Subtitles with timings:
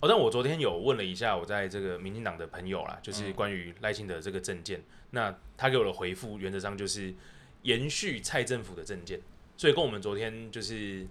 [0.00, 7.14] 哦，但我昨天有问了一下我在这个民进党的朋友啦，就是关于赖清德这个证件，那他给我的回复原则上就是
[7.62, 9.20] 延续蔡政府的证件，
[9.58, 11.06] 所以跟我们昨天就是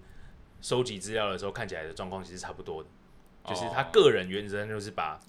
[0.60, 2.90] 收集资料的时候看起来的状况其实差不多的，
[3.46, 5.20] 就是他个人原则上就是把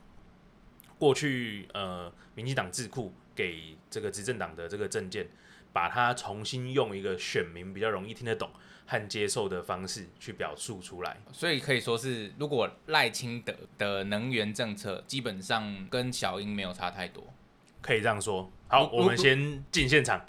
[0.99, 5.29] 过去呃民进党智库给这个执政党的这个证件，
[5.71, 8.51] 把它重新用一个选民比较容易听得懂。
[8.91, 17.23] 和接受的方式去表述出来，所以可以说是，如果赖清德的能源政策基本上跟小英没有差太多，
[17.81, 18.51] 可以这样说。
[18.67, 20.21] 好，我们先进现场。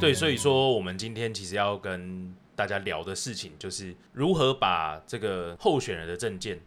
[0.00, 6.58] 对，所以说我们今天其实要跟大家聊的事情，就是如何把这个候选人的证件。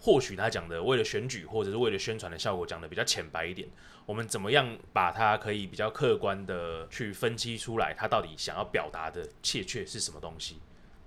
[0.00, 3.68] 或许他讲的为了选举或者是为了宣传的效果讲的比较浅白一点，
[4.06, 10.60] 我们怎么样把它可以比较客观的去分析出来，他到底想要表达的切确是什么东西？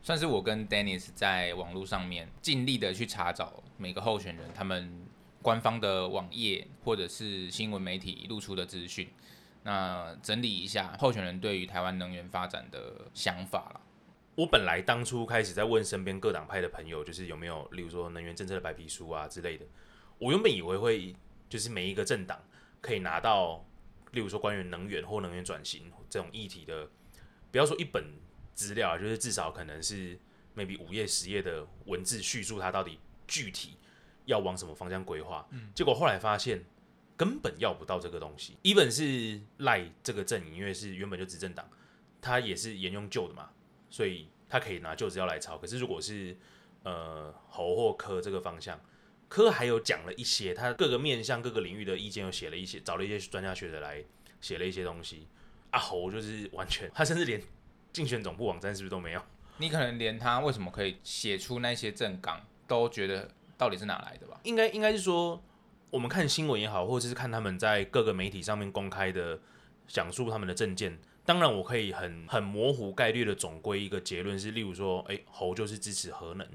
[0.04, 5.06] 算是我跟 Dennis 在网络上面尽力的去查找每个候选人他们
[5.42, 9.08] 官方的网页或者是新闻媒体露出的资讯，
[9.64, 13.82] 那整理一下候选人对于台湾能源发展的想法了。
[14.36, 19.66] 我本来当初开始在问身边各党派的朋友，就是有没有，例如说能源政策的白皮书啊之类的。
[20.18, 21.16] 我原本以为会
[21.50, 22.42] 就是每一个政党
[22.80, 23.66] 可以拿到，
[24.12, 26.88] 例如说关于能源或能源转型这种议题的，
[27.52, 28.06] 不要说一本
[28.54, 30.18] 资料，就是至少可能是
[30.56, 33.78] maybe 五页十页的文字叙述它到底具体
[34.26, 35.46] 要往什么方向规划。
[35.52, 35.72] 嗯。
[35.76, 36.64] 结果后来发现
[37.18, 38.58] 根本要不到这个东西。
[38.62, 41.70] 一本是赖这个阵营，因为是原本就执政党，
[42.22, 43.50] 他也是沿用旧的嘛。
[43.92, 46.36] 所以他可以拿旧资料来抄，可是如果是
[46.82, 48.80] 呃侯或科这个方向，
[49.28, 54.04] 科还有讲了一些他各个面向各个领域的意见，又写了一些，找了一些专家学者来
[54.40, 55.28] 写了一些东西。
[55.70, 57.42] 啊侯就是完全，他甚至连
[57.94, 59.22] 竞选总部网站是不是都没有？
[59.58, 64.40] 你可能连他为什么可以写出那些政纲都觉得到底是哪来的吧？
[64.44, 65.42] 应该应该是说，
[65.90, 69.40] 我们看新闻也好，或者是看他们在各个媒体上面公开的
[69.88, 71.00] 讲述他们的政见。
[71.24, 76.48] 当然，我可以很很模糊概率的总归一个结论是，例如说，哎，猴就是支持核能，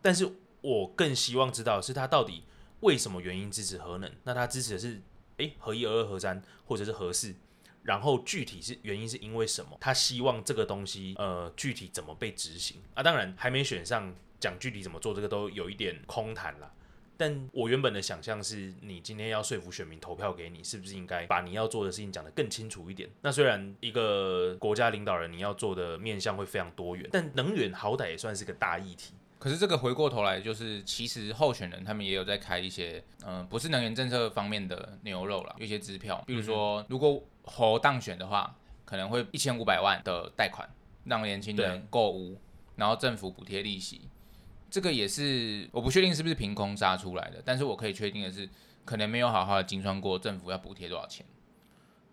[0.00, 2.44] 但是我更希望知道是他到底
[2.80, 4.10] 为什么原因支持核能？
[4.22, 5.02] 那他支持的是，
[5.38, 7.34] 哎，核一、核二、核三，或者是核四？
[7.82, 9.76] 然后具体是原因是因为什么？
[9.80, 12.80] 他希望这个东西，呃，具体怎么被执行？
[12.94, 16.72] 啊，当然还没选上，讲具体怎么做，这个都有一点空谈了。
[17.18, 23.10] 但我原本的想象是，你今天要说服选民投票给你，是不是应该把你要做的事情讲得更清楚一点？
[23.22, 29.14] 那虽然一个国家领导人你要做的面向会非常多元，但能源好歹也算是个大议题。
[29.40, 40.68] 可是这个回过头来，就是其实候选人他们也有在开一些，嗯，不是能源政策方面的牛肉了，有一些支票，比如说如果侯当选的话，可能会一千五百万的贷款
[41.04, 42.40] 让年轻人购屋，
[42.76, 44.02] 然后政府补贴利息。
[44.70, 48.48] 这个也是我不确定是不是凭空杀出来的，但是我可以确定的是，
[48.84, 51.24] 可能没有好好的精算过政府要补贴多少钱。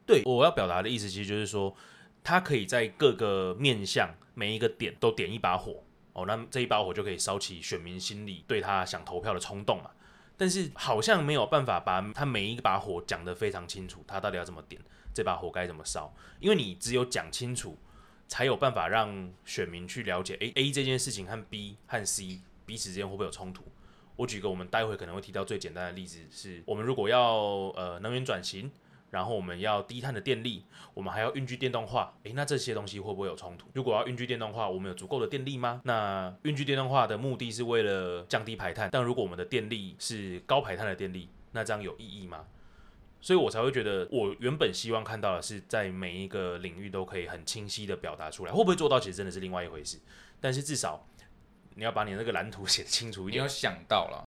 [0.06, 1.76] 对，我要表达的意思其实就是说，
[2.24, 5.84] 他可以在各个面向每一个点都点一把火
[6.14, 9.92] 哦，那这一把火就可以烧起选民心里对他想投票的冲动嘛。
[10.38, 14.82] 但是好像没有办法把他每一把火讲得非常清楚，他到底要怎么点
[15.14, 17.78] 这把火该怎么烧，因为你只有讲清楚。
[18.28, 23.64] 才有办法让选民去了解，诶 a 这件事情和 B 和 C 彼此之间会不会有冲突？
[24.16, 27.36] 我举个我们待会可能会提到最简单的例子，是我们如果要
[27.76, 28.72] 呃能源转型，
[29.12, 30.64] 然后我们要低碳的电力，
[30.94, 33.68] 我们还要运具电动化，诶，那这些东西会不会有冲突？
[33.74, 35.82] 如果要运具电动化，我们有足够的电力吗？
[35.84, 42.46] 那运具电动化的目的是为了降低排碳，但如果我们的电力是高排碳的电力，那这样有意义吗？
[43.26, 50.00] 所以我才会觉得，我原本希望看到的是，在每一个领域都可以很清晰的表达出来，会不会做到，其实真的是另外一回事。
[50.40, 51.04] 但是至少
[51.74, 53.42] 你要把你那个蓝图 写清楚一点。
[53.42, 54.24] 你有想到了？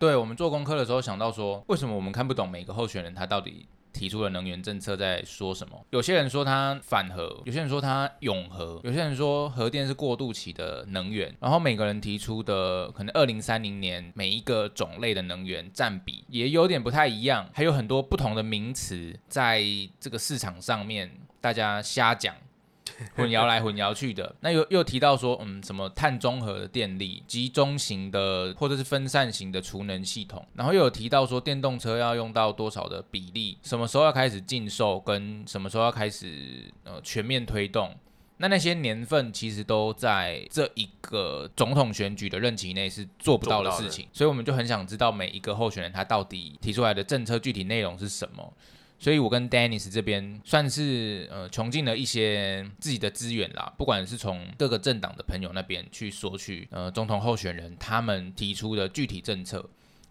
[0.00, 3.68] 对我们做功课的时候想到说，为什么我们看不懂每个候选人他到底？
[3.92, 5.84] 提出了能源政策在说什么？
[5.90, 11.34] 有些人说它反核，有些人说它永核，有些人说核电是过渡期的能源。
[11.40, 19.62] 然后每个人提出的可能二零三零年每一个种类的能源占比也有点不太一样，还有很多不同的名词在
[20.00, 21.10] 这个市场上面
[21.40, 22.34] 大家瞎讲。
[23.16, 37.94] 混淆来混淆去的，那又又提到说，嗯，什么碳中和的电力、集中型的或者是分散型的储能系统，然后又有提到说，电动车要用到多少的比例，什么时候要开始禁售，跟什么时候要开始呃全面推动，
[38.38, 48.52] 那那些年份其实都在这一个总统选举的任期内是做不到的事情，所以我们就很想知道每一个候选人他到底提出来的政策具体内容是什么。
[49.02, 59.68] 所以我跟 Dennis 这边算是呃穷尽了一些自己的资源啦，不管是从各个政党的朋友那边去索取呃总统候选人他们提出的具体政策。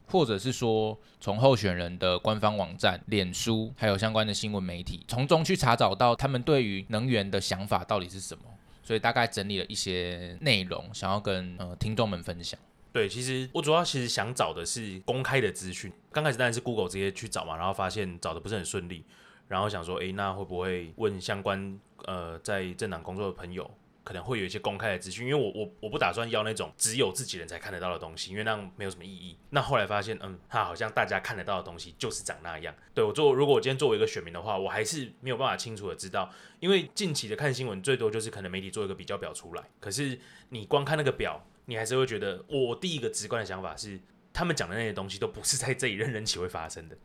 [0.08, 8.44] 或者是说，从候选人的官方网站、脸书，还有相关的新闻媒体，从中去查找到他们对于能源的想法到底是什么。
[8.84, 12.60] 所以大概整理了一些内容，想要跟呃听众们分享。
[12.94, 15.92] 对，其实我主要其实想找的是公开的资讯。
[16.12, 19.06] 刚开始当然是 Google 直接去找嘛，然后发现找的不是很顺利，
[19.48, 23.70] 然后想说，诶，那会不会问相关呃在政党工作的朋友？
[24.04, 29.38] 可能会有一些公开的资讯，因为我我我不打算要那种只有自己人才看得到的东西，因为那样没有什么意义。
[29.52, 32.74] 那后来发现，嗯，它好像大家看得到的东西就是长那样。
[32.96, 36.28] 对我做，如果我今天作为一个选民的话，我还是没有办法清楚的知道，
[36.60, 44.00] 因为近期的看新闻最多就是可能媒体做一个比较表出来，可是你光看那个表，你还是会觉得，我第一个直观的想法是，
[44.34, 46.98] 他们讲的那些东西都不是在这一任任期会发生的，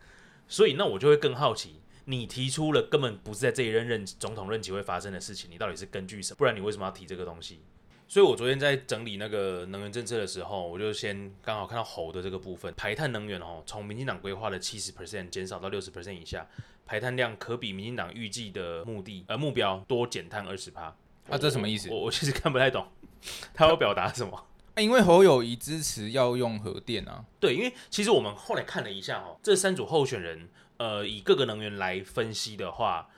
[0.48, 1.80] 所以那我就会更好奇。
[2.08, 6.36] 你提出了根本不是在这一任任总统任期会发生的事情，你到底是根据什么？
[6.38, 7.60] 不然你为什么要提这个东西？
[8.08, 16.46] 所以我昨天在整理那个能源政策的时候，我就先刚好看到猴的这个部分，排碳能源哦，从民进党规划的七十 percent 减少到六十 percent 以下，
[16.86, 20.96] 排碳量可比民进党预计的目的呃目标多减碳二十趴。
[21.28, 21.90] 啊，这什么意思？
[21.90, 22.86] 我我其实看不太懂，
[23.54, 24.46] 他要表达什么？
[24.76, 27.24] 因为侯友谊支持要用核电啊。
[27.40, 30.48] 对，因为其实我们后来看了一下哦，这三组候选人。
[30.78, 33.08] 呃，以各个能源来分析的话，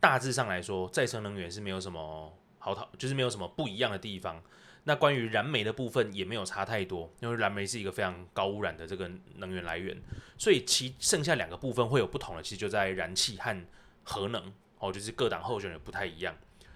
[0.00, 4.42] 大致上来说，再生能源是没有什么好讨，就是没有什么不一样的地方。
[4.82, 9.96] 那关于燃煤的部分也没有差太多，因为燃煤是一个非常高污染的这个能源来源，
[10.36, 13.64] 所以其剩下两个部分会有不同的，其实就在燃气和
[14.02, 16.34] 核能哦，就是各党候选人不太一样。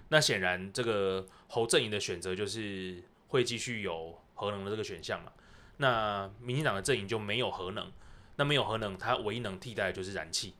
[0.09, 5.31] 那显然，这个侯阵营的选择就是会继续有核能的这个选项嘛？
[5.77, 7.91] 那民进党的阵营就没有核能。
[8.35, 10.53] 那没有核能，它唯一能替代的就是燃气。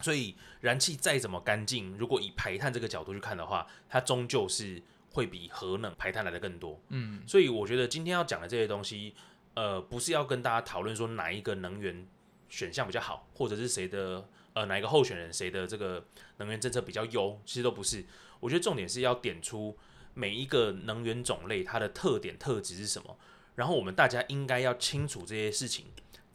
[0.00, 4.82] 所以燃气再怎么干净，如果以排碳这个角度去看的话，它终究是
[5.12, 6.80] 会比核能排碳来的更多。
[6.88, 9.14] 嗯，所以我觉得今天要讲的这些东西，
[9.54, 12.04] 呃，不是要跟大家讨论说哪一个能源
[12.48, 16.04] 选项比较好，或者是谁的呃哪一个候选人谁的这个
[16.38, 18.04] 能源政策比较优，其实都不是。
[18.44, 19.76] 我觉得重点是要点出
[20.12, 23.16] 每一个能源种类它的特点特质是什么，
[23.56, 25.86] 然后我们大家应该要清楚这些事情。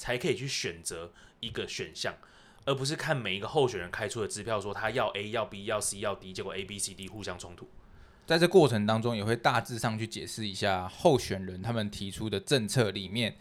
[0.01, 1.11] 才可以去选择
[1.41, 2.15] 一个选项，
[2.63, 7.67] 而不是看每一个候选人开出的支票，说他要 A 要 B 要 C 要 D，结果 A B C D 互相冲突。
[8.25, 13.35] 在这过程当中，也会大致上去解释一下候选人他们提出的政策里面，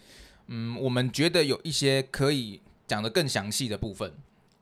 [0.49, 4.12] 嗯，我们觉得有一些可以讲的更详细的部分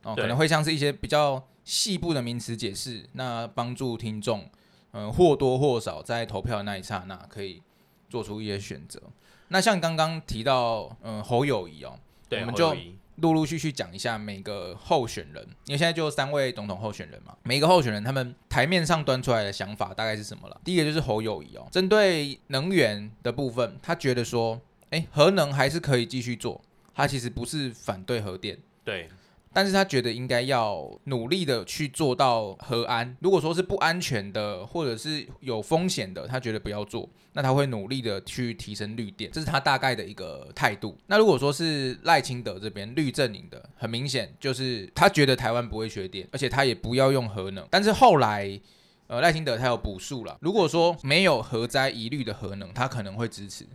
[0.02, 4.48] 哦，可能会像是一些比较细部的名词解释，那帮助听众，
[4.92, 7.60] 嗯，或多或少在投票的那一刹那可以
[8.08, 9.02] 做出一些选择。
[9.48, 11.98] 那像刚刚提到，嗯，侯友谊哦，
[12.30, 12.72] 我们就
[13.16, 20.60] 陆陆续续讲一下每个候选人，因为现在就三位总统候选人嘛，每一个候选人他们台面上端出来的想法大概是什么了？
[20.64, 24.60] 第一个就是侯友谊哦，针对能源的部分，他觉得说，
[24.90, 26.60] 哎，核能还是可以继续做，
[26.94, 29.08] 他其实不是反对核电，对。
[29.56, 33.17] 但是他觉得应该要努力的去做到核安。
[33.23, 37.08] 如果说是不安全的，或者是有风险的，他觉得不要做。
[37.32, 40.94] 那他会努力的去提升绿电，这是他大概的一个态度。
[41.06, 47.66] 那如果说是赖清德这边绿阵营的，很明显就是他觉得台湾不会缺电，而且他也不要用核能。
[47.71, 48.61] 但是后来，
[49.07, 50.37] 呃，赖清德他有补数了。
[50.42, 53.66] 如果说没有核灾疑虑的核能，他可能会支持。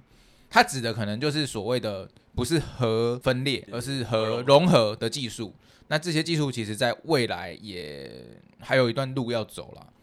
[0.47, 5.55] 他指的可能就是所谓的不是核分裂，而是核融合的技术。
[5.91, 8.25] 那这些技术其实在未来也
[8.61, 9.93] 还有一段路要走了。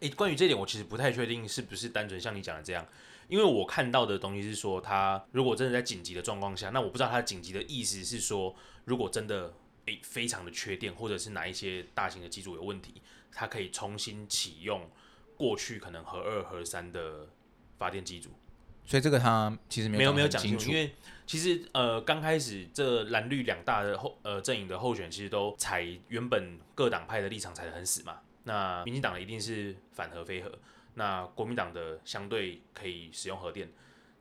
[0.00, 2.86] 诶，关于这点，我其实不太确定是不是单纯像你讲的这样，
[3.28, 9.52] 因为我看到的东西是说，它如果真的在紧急的状况下，那我不知道它紧急的意思是说，如果真的
[9.84, 14.88] 诶非常的缺电，或者是哪一些大型的机组有问题，它可以重新启用
[15.36, 17.28] 过去可能核二核三的
[17.76, 18.30] 发电机组。
[18.86, 20.94] 所以这个它其实没有没有有讲清楚，因为
[21.26, 28.20] 其实呃刚开始这蓝绿两大的候呃阵营的候选其实都踩原本各党派的立场踩得很死嘛。
[28.44, 30.52] 那民进党的一定是反核非核，
[30.94, 33.66] 那国民党的相对可以使用核电，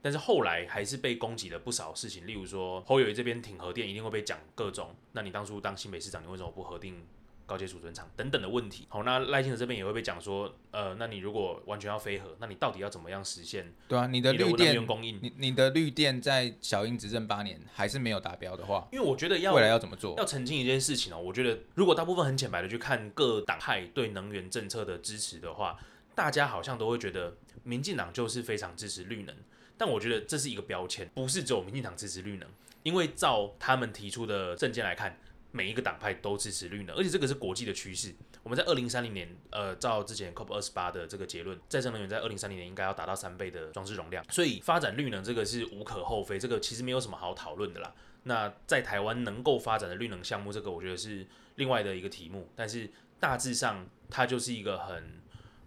[0.02, 7.06] 但是后来还是被攻击了不少事情，例如说侯友谊这边挺核电一定会被讲各种，那你当初当新北市长你为什么不核定？
[7.46, 13.74] 高阶储存厂等等的问题，好，那赖清德这边也会被讲说，呃，那你如果完全要飞核，那你到底要怎么样实现？
[13.88, 20.16] 对啊，你的绿电供应，你你的绿电在小英执政八年还是没有达标的话，因为我觉得要未来要怎么做？
[20.18, 25.78] 要澄清一件事情哦，我觉得如果大部分很浅白的去看各党派对能源政策的支持的话，
[26.16, 29.36] 大家好像都会觉得民进党就是非常支持绿能，
[29.78, 32.48] 但我觉得这是一个标签，不是只有民进党支持绿能，
[32.84, 35.18] 因为照他们提出的证件来看，
[35.56, 38.12] 每一个党派都支持绿能，而且这个是国际的趋势。
[38.42, 47.94] 我们在二零三零年，呃，照之前 COP 二十八的这个结论，再生能源在二零三零年应该要达到三倍的装置容量，所以发展绿能这个是无可厚非，这个其实没有什么好讨论的啦。
[48.24, 55.22] 那在台湾能够发展的绿能项目，这个我觉得是另外的一个题目，但是大致上它就是一个很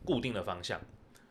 [0.04, 0.80] 固定的方向，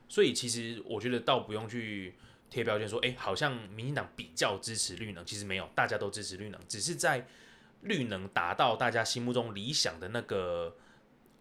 [0.07, 2.15] 所以其实我觉得倒不用去
[2.49, 7.27] 贴标签说，哎，好像民进党比较支持绿能，其实没有，大家都支持绿能，只是在
[7.81, 10.75] 绿能达到大家心目中理想的那个。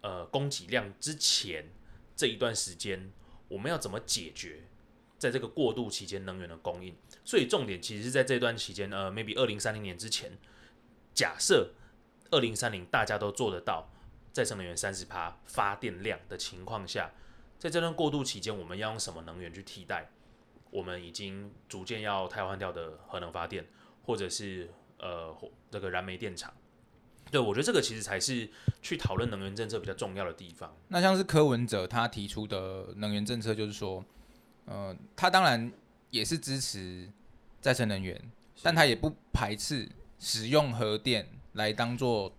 [0.01, 1.67] 呃，供给量之前
[2.15, 3.11] 这一段时间，
[3.47, 4.61] 我们要怎么解决
[5.17, 6.95] 在这个过渡期间能源的供应？
[7.23, 10.37] 所以重点其实是在这段期间，呃，maybe 二零三零年之前，
[11.15, 11.71] 假设
[12.29, 13.89] 二零三零大家都做得到
[14.31, 17.11] 再生能源三十趴发电量的情况下，
[17.57, 20.11] 在这段过渡期间，我们要用什么能源去替代？
[20.69, 23.65] 我们已经逐渐要汰换掉的核能发电，
[24.03, 24.69] 或者是
[25.05, 25.35] 呃
[25.69, 26.53] 这个燃煤电厂。
[27.31, 28.49] 对，我觉得这个其实才是
[28.81, 30.75] 去讨论能源政策比较重要的地方。
[30.87, 34.03] 那像是柯文哲他提出的能源政策，就是说，
[34.65, 35.71] 呃，他当然
[36.11, 37.09] 也是支持
[37.59, 38.19] 再生能源，
[38.61, 42.31] 但他也不排斥使用核电来当做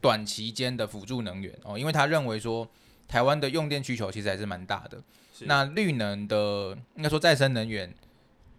[0.00, 2.68] 短期间的辅助能源哦，因为他认为说
[3.08, 5.02] 台湾的用电需求其实还是蛮大的。
[5.44, 7.94] 那绿能的应该说再生能源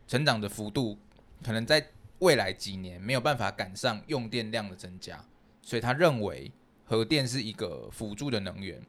[0.07, 0.97] 成长的幅度，
[1.43, 1.89] 可能在
[2.23, 5.23] 未来几年没有办法赶上用电量的增加。
[5.61, 6.51] 所以他认为
[6.83, 8.81] 核电是一个辅助的能源，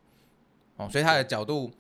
[0.76, 1.72] 哦，所以他的角度，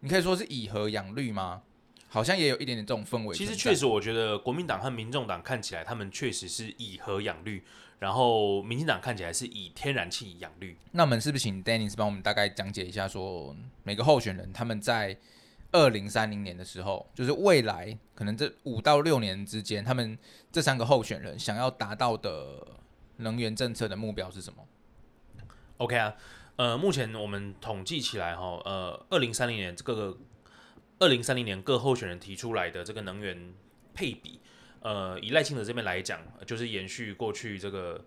[0.00, 1.62] 你可以说是以核养绿吗？
[2.08, 3.36] 好像也有一点点这种氛围。
[3.36, 7.62] 其实确实，我觉得国民党和民众党看起来，他们确实是以核养绿，
[7.98, 10.76] 然后民进党看起来是以天然气养绿。
[10.92, 13.54] 那我们是不是请 Dennis 帮我们大概讲解一下，说
[13.84, 15.16] 每个候选人他们在
[15.72, 20.18] 二零三零年的时候，就是未来可能这五到六年之间，他们
[20.50, 22.66] 这三个候选人想要达到的。
[23.22, 24.66] 能源政策的目标是什么
[25.76, 26.16] ？OK 啊，
[26.56, 30.16] 呃，目前我们统计起来哈，呃，二零三零年这个
[30.98, 33.52] 二零三零年各候选人提出来的这个能源
[33.92, 34.40] 配比，
[34.80, 38.02] 呃，以赖清德这边来讲，就是延续过去这个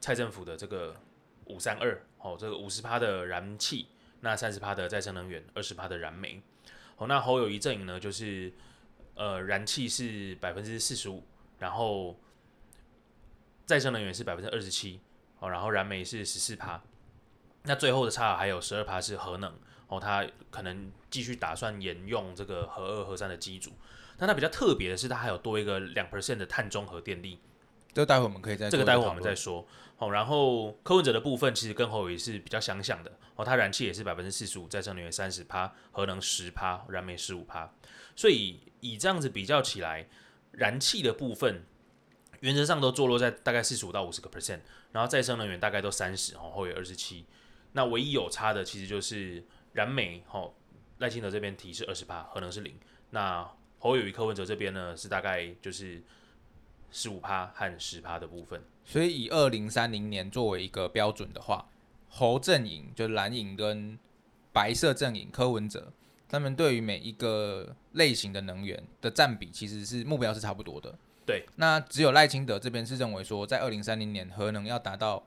[0.00, 0.96] 蔡政府的这个
[1.44, 3.86] 五三二，哦，这个五十趴的燃气，
[4.18, 6.42] 那三十趴的再生能源，二十趴的燃煤，
[6.96, 8.52] 哦，那侯友谊阵营呢，就是
[9.14, 11.22] 呃，燃气是百分之四十五，
[11.58, 12.18] 然后。
[13.66, 15.00] 再生能源是百分之二十七，
[15.40, 16.80] 哦，然后燃煤是十四趴，
[17.64, 19.52] 那最后的差还有十二趴是核能，
[19.88, 23.72] 哦，它可能继续打算沿用这个核二、核三的机组，
[24.16, 27.40] 但它比较特别的是，它还有多一个两 percent 的碳中和电力，
[27.96, 37.72] 这待会我们可以再这个待会我们再说，哦，然后柯文哲的部分其实跟侯伟是比较相像的，哦，它燃气也是百分之四十五，再生能源三十趴，核能十趴，燃煤十五趴，
[38.14, 40.06] 所以以这样子比较起来，
[40.52, 41.64] 燃气的部分。
[42.40, 44.60] 原则上都坐落在大概四十五到五十个 percent，
[44.92, 47.24] 然后再生能源大概都三十，哦，后有二十七。
[47.72, 50.52] 那唯一有差的其实就是燃煤，哦，
[50.98, 52.78] 赖清德这边提是二十趴，核能是零。
[53.08, 56.02] 那侯友谊、柯文哲这边呢是大概就是
[56.90, 58.62] 十五趴和十趴的部分。
[58.84, 61.66] 所以以二零三零年作为一个标准的话，
[62.08, 63.98] 侯阵营就蓝营跟
[64.52, 65.92] 白色阵营柯文哲，
[66.28, 70.96] 他们对于每一个类型的能源的占比其实是目标是差不多的。
[71.26, 75.26] 对，那只有赖清德这边是认为说，在二零三零年核能要达到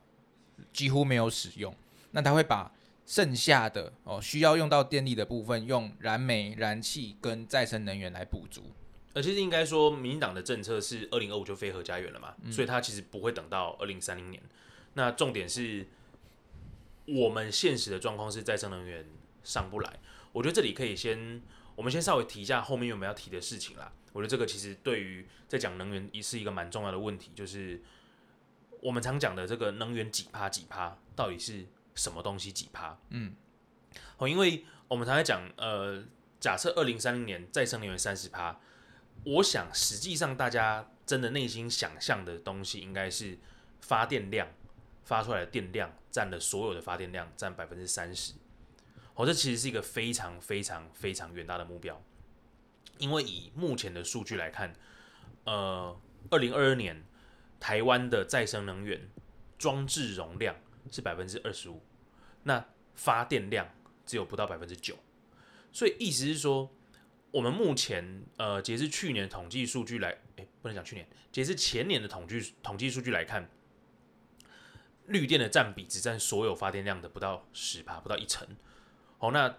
[0.72, 1.76] 几乎没有使用，
[2.12, 2.72] 那他会把
[3.06, 8.72] 剩下的哦需要用到电力的部分，用燃煤、燃气跟再生能源来补足。
[9.14, 14.42] 而其实应该说，民进党的政策是二零二五就非核家园了嘛，所以他其实不会等到二零三零年。
[14.94, 15.88] 那重点是
[17.06, 19.06] 我们现实的状况是再生能源
[19.44, 20.00] 上不来。
[20.32, 21.42] 我觉得这里可以先，
[21.76, 23.92] 我们先稍微提一下后面有没有要提的事情啦。
[24.14, 27.82] 我觉得这个其实对于在讲能源也是一个蛮重要的问题，就是
[28.82, 32.98] 我们常讲的这个能源几趴几趴，到底是什么东西几趴？
[33.10, 33.34] 嗯，
[34.18, 36.04] 哦，因为我们常在讲，呃，
[36.40, 38.60] 假设二零三零年再生能源三十趴，
[39.26, 43.38] 我想实际上大家真的内心想象的东西，应该是
[43.82, 44.48] 发电量
[45.04, 48.34] 发出来的电量占了所有的发电量占百分之三十，
[49.16, 52.02] 哦，这其实是一个非常非常非常远大的目标。
[52.98, 54.74] 因为以目前的数据来看，
[55.46, 56.00] 呃，
[56.30, 57.04] 二零二二年
[57.60, 59.10] 台湾的再生能源
[59.58, 60.56] 装置容量
[60.92, 61.82] 是百分之二十五，
[62.44, 63.70] 那发电量
[64.06, 64.96] 只有不到百分之九，
[65.72, 66.70] 所以意思是说，
[67.32, 73.50] 我们目前呃截至去年统计数据来，哎，不能讲去年，截至前年的统计统计数据来看，
[75.06, 78.48] 绿电的占比只占所有发电量的不到十帕，不到一成。
[79.18, 79.56] 好，那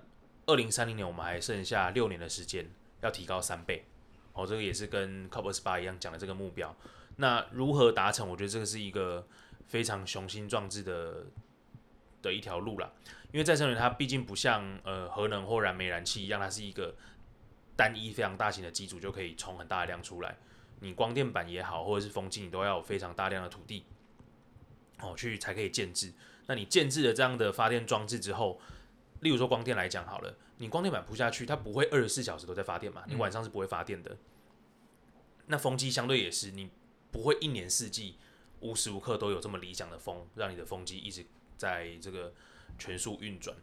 [0.46, 2.68] 二零三零年我们还剩下六年的时间
[3.02, 3.84] 要提高三倍，
[4.32, 6.76] 哦，这个也是跟 COP 二十八一样讲的这个目标。
[7.16, 8.28] 那如何达成？
[8.28, 9.26] 我觉得这个是一个
[9.66, 11.26] 非常雄心壮志的
[12.22, 12.90] 的一条路啦。
[13.32, 16.96] 因为再生能源它毕竟不像呃核能或燃煤燃气一样，它是一个
[17.80, 20.36] 单一非常大型的机组就可以充很大的量出来。
[20.80, 23.86] 你光电板也好，或者是风机，你都要有非常大量的土地
[24.98, 26.12] 哦去才可以建制。
[26.46, 28.60] 那你建制了这样的发电装置之后，
[29.20, 33.02] 例如说光电来讲好了，你光电板铺下去，它不会二十四小时都在发电嘛？
[33.08, 34.14] 你晚上是不会发电的。
[35.46, 36.68] 那风机相对也是，你
[37.10, 38.18] 不会一年四季
[38.60, 41.24] 无时无刻都有这么理想的风，让你的风机一直
[41.56, 42.30] 在这个
[42.78, 43.56] 全速运转。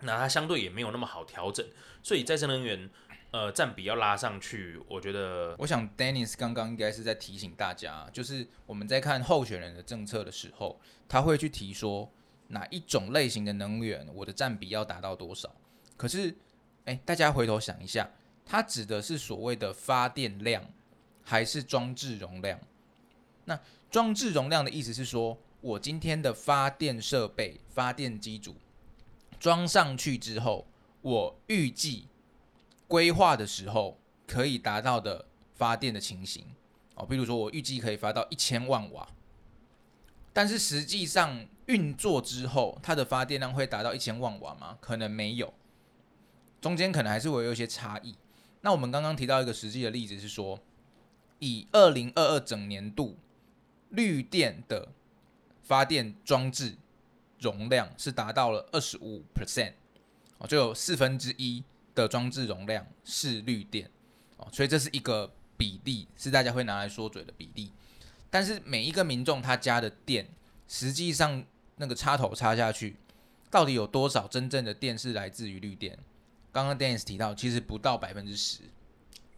[0.00, 1.66] 那它相对也没有那么好调整，
[2.02, 2.88] 所以再生能源。
[3.36, 12.10] 呃，占比要拉上去，我觉得，我想 Dennis 刚刚应该是在提醒大家，就是我们在看候选人的政策的时候，他会去提说
[12.48, 15.54] 哪一种类型的能源，我的占比要达到多少。
[15.98, 16.34] 可是，
[16.86, 18.08] 哎，大家回头想一下，
[18.46, 20.64] 它指的是所谓的发电量，
[21.22, 22.58] 还是装置容量？
[23.44, 28.56] 那装置容量的意思是说，我今天的发电设备、发电机组
[29.38, 30.66] 装上去之后，
[31.02, 32.08] 我预计。
[32.88, 36.44] 规划的时候可以达到的发电的情形
[36.94, 39.08] 哦，比如说我预计可以发到一千万瓦，
[40.32, 44.78] 但是实际上运作之后，它的发电量会达到一千万瓦吗？
[44.80, 45.52] 可能没有，
[46.60, 48.14] 中间可能还是会有一些差异。
[48.60, 50.60] 那我们刚刚提到一个实际的例子是说，
[51.38, 53.16] 以二零二二整年度
[53.90, 54.88] 绿电的
[55.62, 56.76] 发电装置
[57.38, 59.72] 容量是达到了二十五 percent
[60.38, 61.64] 哦，就有四分之一。
[61.96, 63.90] 的装置容量是绿电
[64.36, 67.72] 哦，所以这是一个比例，是大家会拿来说嘴的比例。
[68.30, 70.28] 但是每一个民众他家的电，
[70.68, 71.44] 实际上
[71.76, 72.96] 那个插头插下去，
[73.50, 75.98] 到底有多少真正的电是来自于绿电？
[76.52, 78.60] 刚刚 Dennis 提到，其实不到百分之十，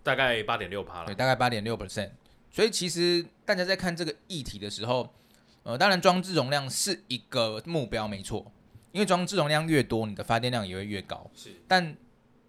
[0.03, 1.07] 大概八点六趴了。
[1.07, 2.11] 对，大概八点六 percent。
[2.51, 5.13] 所以其实大家在看这个议题的时候，
[5.63, 8.51] 呃，当然装置容量是一个目标，没错，
[8.91, 11.31] 因为装置容量越多，你的发电量也会越高。
[11.35, 11.95] 是，但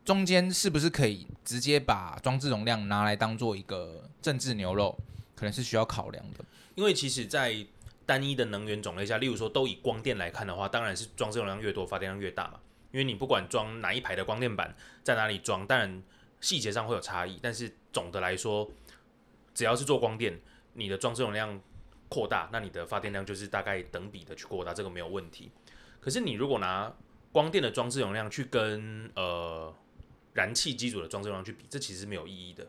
[0.10, 4.98] 中间是不是可以直接把装置容量拿来当做一个政治牛肉，
[5.36, 6.44] 可能是需要考量的。
[6.74, 7.64] 因为其实，在
[8.08, 12.60] 单一的能源种类下，例如说都以光电来看的话，当然是装置容量越多，发电量越大嘛。
[12.92, 16.02] 因为你不管装哪一排的光电板，在哪里装，当然
[16.42, 18.68] 细节上会有差异，但是总的来说，
[19.54, 20.42] 只要是做光电，
[20.74, 21.62] 你的装置容量
[22.08, 25.52] 扩大，那你的发电量就是大概等比的去扩大，这个没有问题。
[26.00, 26.92] 可是你如果拿
[27.32, 29.72] 光电的装置容量去跟呃
[30.34, 32.68] 燃气机组的装置容量去比，这其实是没有意义的。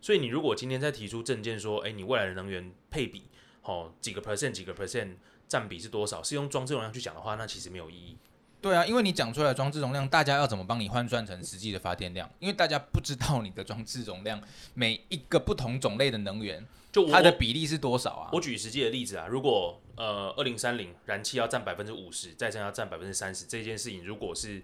[0.00, 3.22] 所以你如果今天再提出证件说，哎，你未来的能源配比，
[3.62, 5.14] 哦，几个 percent 几个 percent
[5.46, 8.16] 占比是多少，是用装置容量去讲的话，那其实没有意义。
[8.60, 12.28] 对啊，因为你讲出来装置容量，大家要怎么帮你换算成实际的发电量？
[12.40, 14.42] 因为大家不知道你的装置容量
[14.74, 18.30] 每一个不同种类的能源，就它的比例是多少啊？
[18.32, 24.62] 我举实际的例子啊，如果呃二零三零燃气要占百分之五十，再生要占百分之三十，这件事情如果是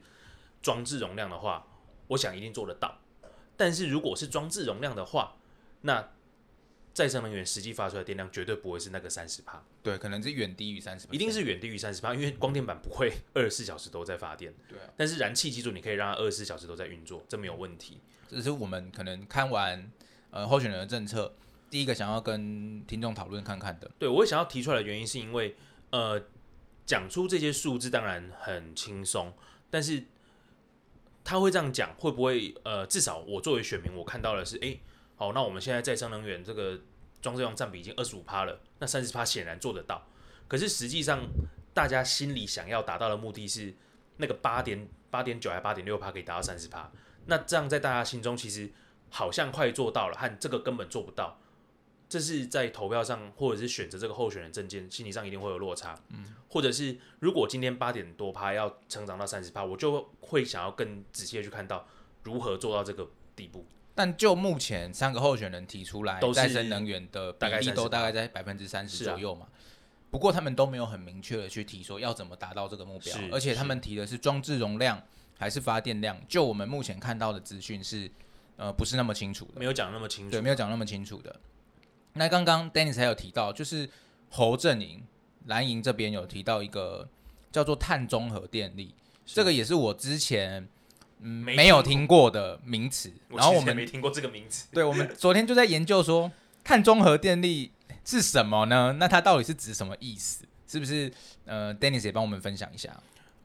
[0.60, 1.64] 装置容量的话。
[2.08, 3.00] 我想一定做得到，
[3.56, 5.36] 但是如果是装置容量的话，
[5.82, 6.10] 那
[6.92, 18.00] 再生能源实际发出来的电量绝对不会是那个三十帕，对，可能是远低于三十，一定是远低于三十帕，因为光电板不会 二十四小时都在发电，对，但是燃气机组你可以让它二十四小时都在运作，这没有问题。
[18.28, 19.88] 这是我们可能看完
[20.30, 21.32] 呃候选人的政策，
[21.70, 23.88] 第一个想要跟听众讨论看看的。
[23.98, 25.54] 对我想要提出来的原因是因为
[25.90, 26.20] 呃
[26.84, 29.32] 讲出这些数字当然很轻松，
[29.70, 30.04] 但是。
[31.28, 34.74] 他会这样讲，会不会呃，至少我作为选民，我看到的是，哎，
[35.14, 36.80] 好，那我们现在再生能源这个
[37.20, 40.06] 装置量占比已经二十五趴了，那三十趴显然做得到，
[40.48, 41.28] 可是实际上
[41.74, 43.74] 大家心里想要达到的目的是
[44.16, 46.90] 那个八点八点九还八点六趴可以达到三十趴，
[47.26, 48.72] 那这样在大家心中其实
[49.10, 51.38] 好像快做到了，和这个根本做不到。
[52.08, 55.98] 这是在投票上，或者是选择这个候选人证件，心理上一定会有落差。
[56.08, 61.86] 嗯，或者是如果今天八点多趴要成长到三十趴，我就会想要更仔细的去看到
[62.22, 63.66] 如何做到这个地步。
[63.94, 69.48] 但就目前三个候选人提出来，再生能源的比例都大概在百分之三十左右嘛。
[70.10, 75.02] 不过他们都没有很明确的去提说要怎么达到这个目标，而且他们提的是装置容量
[75.36, 76.18] 还是发电量？
[76.26, 78.10] 就我们目前看到的资讯是，
[78.56, 81.38] 呃，不是那么清楚的，没有讲那么清楚，对，没有讲那么清楚的。
[82.14, 83.88] 那刚刚 Dennis 还有提到，就是
[84.30, 85.02] 侯阵营
[85.46, 87.08] 蓝营这边有提到一个
[87.50, 88.94] 叫做碳中和电力，
[89.24, 90.68] 这个也是我之前
[91.20, 93.12] 嗯没有听过的名词。
[93.28, 94.68] 然后我们没听过这个名词。
[94.74, 96.30] 对，我们昨天就在研究说
[96.64, 97.72] 碳中和电力
[98.04, 98.96] 是什么呢？
[98.98, 100.44] 那它到底是指什么意思？
[100.66, 101.10] 是不是？
[101.46, 102.94] 呃，Dennis 也帮我们分享一下。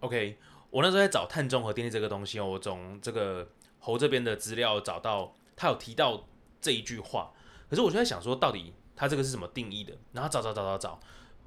[0.02, 0.38] OK，
[0.70, 3.48] 我那时候在找碳中和电力这个东西哦，我从这个
[3.80, 6.28] 侯这边的资料找到，他有提到
[6.60, 7.32] 这一句话，
[7.74, 9.98] 可是我就在想说，到底他这个是怎么定义的？
[10.12, 11.00] 然后找找找找找，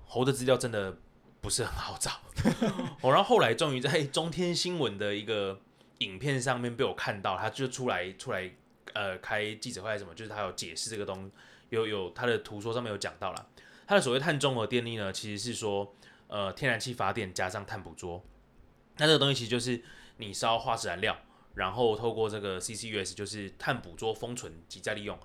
[0.05, 0.99] 猴的资料真的
[1.41, 2.11] 不是很好找。
[3.01, 5.61] 哦，然后后来终于在中天新闻的一个
[5.99, 8.51] 影片上面被我看到，他就出来出来
[8.93, 11.31] 呃开记者会什么，就是他有解释这个东，
[11.69, 13.47] 有有他的图说上面有讲到了，
[13.87, 15.95] 他的所谓碳中和电力呢，其实是说
[16.27, 18.21] 呃天然气发电加上碳捕捉。
[18.97, 19.81] 那这个东西其实就是
[20.17, 21.17] 你烧化石燃料，
[21.55, 25.17] 然后透过这个 CCUS，就是碳捕捉、封存及再利用，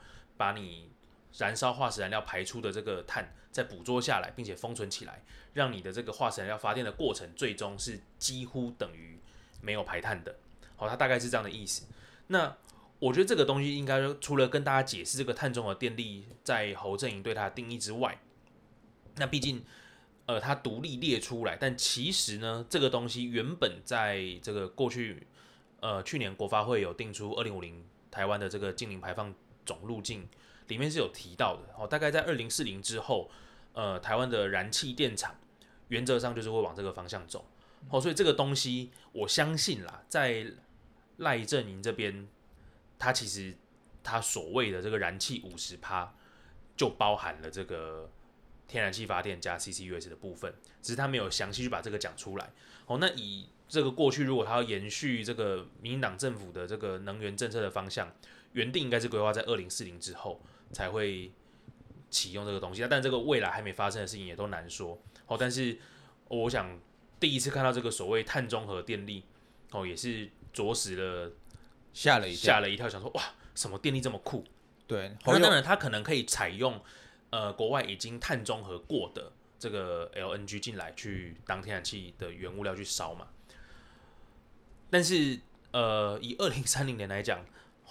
[0.41, 0.89] 把你
[1.37, 5.23] 燃烧化石燃料排出的这个碳再捕捉下来，并且封存起来，
[5.53, 9.19] 让你的这个化石燃料发电的过程最终是几乎等于
[9.61, 10.35] 没有排碳的。
[10.75, 11.85] 好，它大概是这样的意思。
[12.27, 12.57] 那
[12.97, 18.19] 我觉得这个东西应该除了跟大家解释这个碳中和电力在侯阵营对它的定义之外，
[19.17, 19.63] 那毕竟。
[20.27, 25.27] 呃，它独立列出来，但其实呢，这个东西原本在这个过去，
[25.81, 29.33] 呃，去年国发会有定出二零五零台湾的这个净零排放
[29.71, 30.27] 总路径，
[30.67, 31.87] 里面是有提到的哦。
[31.87, 33.31] 大概在二零四零之后，
[33.71, 35.33] 呃，台湾的燃气电厂
[35.87, 37.45] 原则上就是会往这个方向走
[37.89, 38.01] 哦。
[38.01, 40.45] 所以这个东西，我相信啦，在
[41.17, 42.27] 赖正营这边，
[42.99, 43.55] 他其实
[44.03, 46.13] 他所谓的这个燃气五十趴，
[46.75, 48.11] 就包含了这个。
[48.67, 52.49] 天然气发电加 CCUS 的部分，只是他没有详细去把这个讲出来。
[52.85, 58.09] 哦，那以这个过去，如果他要延续这个民进党政府的这个能源政策的方向，
[58.53, 61.31] 原定应该是规划在二零四零之后才会
[62.09, 62.85] 启用这个东西。
[62.89, 64.97] 但这个未来还没发生的事情也都难说。
[65.27, 65.77] 哦，但是
[66.27, 66.79] 我想
[67.19, 69.23] 第一次看到这个所谓碳中和电力，
[69.71, 71.31] 哦，也是着实的
[71.93, 73.23] 吓了一吓了一跳，想说哇，
[73.55, 74.43] 什么电力这么酷？
[74.87, 76.81] 对，那当然它可能可以采用。
[77.33, 83.29] 呃，国外已经碳中和过的这个 LNG 进来去当天然气的原物料去烧嘛，
[84.89, 85.39] 但是
[85.71, 87.39] 呃，以二零三零年来讲，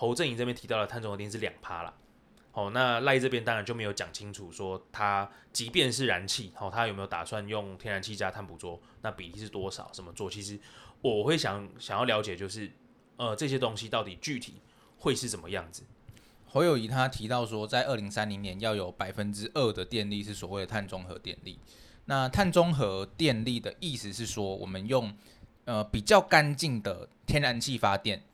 [0.00, 1.92] 侯振营这边提到的碳中和电是两趴啦。
[2.52, 10.30] 哦，那赖这边当然就没有讲清楚说，它即便是燃气，哦，他有没有打算用天然气加碳捕捉，那比例是多少，怎么做？
[10.30, 10.58] 其实
[11.02, 12.72] 我会想想要了解，就是
[13.18, 14.54] 呃，这些东西到底具体
[14.96, 15.82] 会是怎么样子。
[16.46, 21.58] 侯友谊他提到说，在二零三零年要有百分之二的电力是所谓的碳中和电力。
[22.06, 25.14] 那碳中和电力的意思是说，我们用
[25.66, 28.24] 呃比较干净的天然气发电，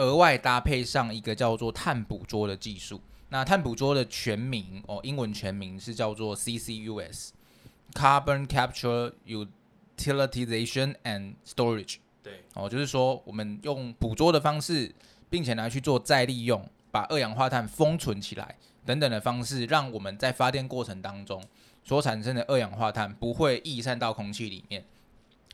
[0.00, 3.00] 额外搭配上一个叫做碳捕捉的技术。
[3.28, 11.96] 那碳捕捉的全名哦，英文全名是叫做 CCUS，Carbon Capture Utilization and Storage。
[12.22, 14.94] 对，哦，就是说我们用捕捉的方式，
[15.28, 16.68] 并且拿去做再利用。
[16.92, 21.40] 把二氧化碳封存起来等等的方式，让我们在发电过程当中
[21.84, 24.84] 所产生的二氧化碳不会逸散到空气里面，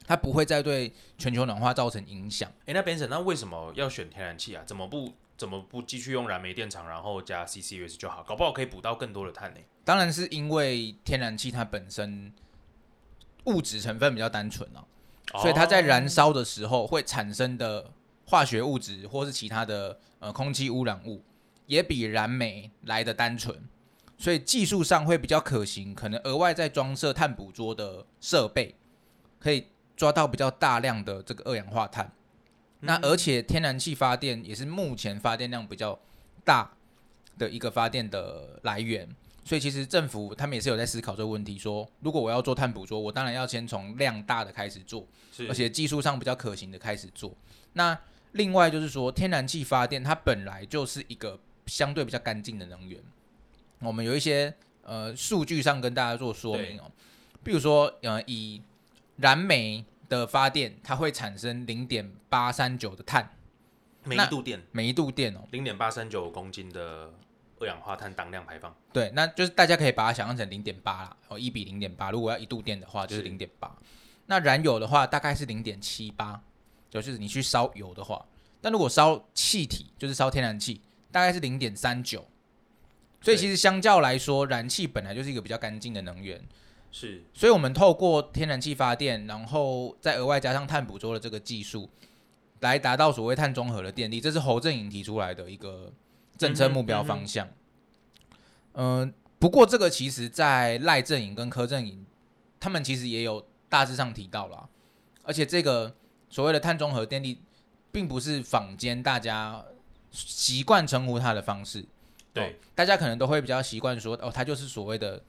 [0.07, 2.51] 它不会再对全球暖化造成影响。
[2.66, 4.62] 诶，那 Benson，那为什么要选天然气啊？
[4.64, 8.23] 怎么不怎么不继续用燃煤电厂，然后加 CCUS 就好？
[8.23, 9.61] 搞不好可以补到更多的碳呢？
[9.85, 12.33] 当然是因为天然气它本身
[13.45, 14.85] 物质成分比较单纯哦，
[15.40, 17.90] 所以它在燃烧的时候会产生的。
[18.29, 21.23] 化学物质或是其他的呃空气污染物，
[21.66, 23.57] 也比燃煤来的单纯，
[24.19, 25.95] 所以技术上会比较可行。
[25.95, 28.75] 可能额外再装设碳捕捉的设备，
[29.38, 32.13] 可以抓到比较大量的这个二氧化碳。
[32.81, 35.99] 那而且天然气发电也是目前发电量比较
[36.45, 36.71] 大
[37.39, 39.09] 的一个发电的来源，
[39.45, 45.07] 所以其实政府他们也是有在思考这个问题：说如果我要做碳捕捉，我当然要先从量大的开始做，
[45.49, 47.35] 而且技术上比较可行的开始做。
[47.73, 47.99] 那
[48.33, 53.03] 另外就是说，天然气发电它本来就是一个相对比较干净的能源。
[53.81, 56.91] 我们有一些呃数据上跟大家做说明哦，
[57.43, 58.61] 比如说呃以
[59.17, 63.37] 燃煤的发电，它会产生零点八三九的碳，
[64.05, 67.13] 每一度电，每一度电哦，零点八三九公斤的
[67.61, 68.75] 二氧化碳当量排放。
[68.93, 73.75] 对，那就是大家可以把它想象成零点八啦，哦一比零点八，如果要一度电的话就是零点八。
[74.27, 76.43] 那燃油的话大概是零点七八。
[76.89, 78.25] 就是你去烧油的话，
[78.61, 82.25] 但如果烧气体，就是烧天然气，大概是零点三九。
[83.21, 86.43] 所以其实相较来说，燃气本来就是一个比较干净的能源。
[86.90, 91.88] 是，所以我们透过天然气发电，然后再额外加上碳捕捉的这个技术，
[92.61, 95.92] 来达到所谓碳中和的电力，这是侯振营提出来的一个
[96.37, 97.49] 政策目标方向。
[98.75, 102.07] 嗯，不过这个其实在赖阵营跟柯阵营，
[102.61, 104.68] 他们其实也有大致上提到了，
[105.22, 105.94] 而且这个。
[106.29, 107.40] 所谓的碳中和电力，
[107.92, 109.64] 并不是坊间大家
[110.11, 111.87] 习惯称呼它的方式。
[112.35, 115.22] 对，大家可能都会比较习惯说，哦，它就是所谓的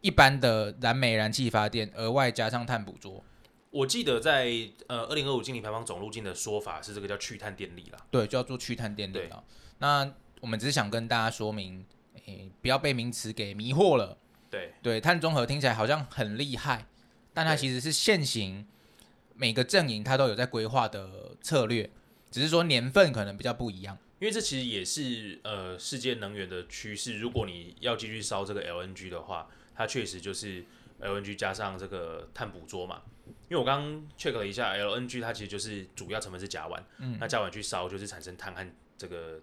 [0.00, 3.24] 一般的燃煤燃气发电，额外加上碳捕捉。
[3.70, 7.98] 我我记得在呃二零二五净零排放总路径的说法是这个叫去碳电力啦。
[8.10, 9.40] 对，就要做去碳电力啊。
[9.78, 11.86] 那我们只是想跟大家说明，
[12.26, 14.18] 诶，不要被名词给迷惑了。
[14.50, 16.86] 对对，碳中和听起来好像很厉害，
[17.32, 18.66] 但它其实是现行
[19.36, 21.88] 每个阵营它都有在规划的策略，
[22.32, 23.96] 只是说年份可能比较不一样。
[24.18, 27.20] 因为这其实也是呃世界能源的趋势。
[27.20, 30.62] 如果你要继续烧这个 LNG 的话，它确实就是
[31.00, 33.00] LNG 加上这个碳捕捉嘛。
[33.48, 38.66] 因为我刚刚 check 了一下，LNG 它其实就是主要成分是甲烷，嗯，那甲烷去烧就是产生碳和
[38.98, 39.40] 这个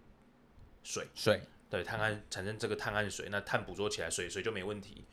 [0.84, 5.06] 水，水对碳和产生这个碳和水，那碳捕捉起来水水就没问题。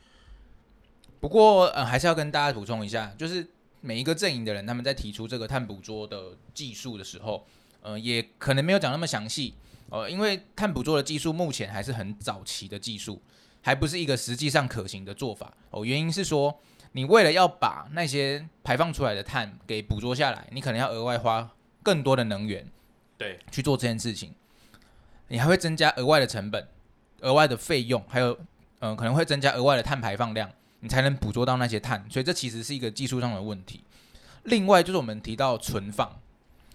[1.19, 3.47] 不过呃还是要跟大家补充一下，就是
[3.81, 7.47] 每一个阵营的人他们在提出这个碳捕捉的技术的时候。
[7.85, 9.55] 呃，也可能没有讲那么详细，
[9.89, 13.21] 呃，因为碳捕捉的技术目前还是很早期的技术，
[13.63, 15.51] 还不是一个实际上可行的做法。
[15.71, 16.59] 哦，原因是说，
[16.91, 21.49] 你为了要把那些排放出来的碳给捕捉下来，你可能要额外花
[21.81, 22.67] 更多的能源，
[23.17, 24.31] 对，去做这件事情，
[25.29, 26.67] 你还会增加额外的成本、
[27.21, 28.37] 额外的费用，还有，
[28.79, 33.83] 嗯，可能会增加额外的碳排放量，你才能捕捉到那些碳，所以这其实是一个技术上的问题。
[34.43, 36.19] 另外就是我们提到存放。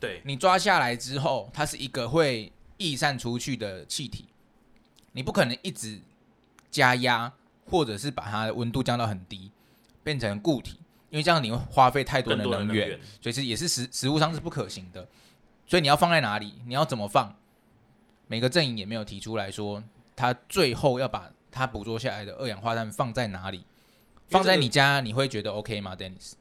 [0.00, 4.26] 对你抓下来之后，它是一个会逸散出去的气体，
[5.12, 6.00] 你不可能一直
[6.70, 7.32] 加压，
[7.66, 9.50] 或者是把它的温度降到很低，
[10.02, 10.78] 变成固体，
[11.10, 15.06] 因为这样你会花费太多的能源，所以是也是实实物上是不可行的。
[15.66, 16.62] 所以你要放在哪里？
[16.66, 17.36] 你要怎么放？
[18.26, 19.82] 每个阵营也没有提出来说，
[20.16, 23.64] 他最后要把它捕捉下来的二氧化碳放在哪里？
[24.28, 26.32] 放在你家你会觉得 OK 吗，Dennis？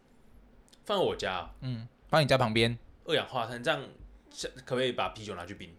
[0.84, 2.78] 放我家，嗯，放你家旁边。
[3.06, 3.82] 二氧化碳这样，
[4.66, 5.70] 可不可以把啤酒拿去冰？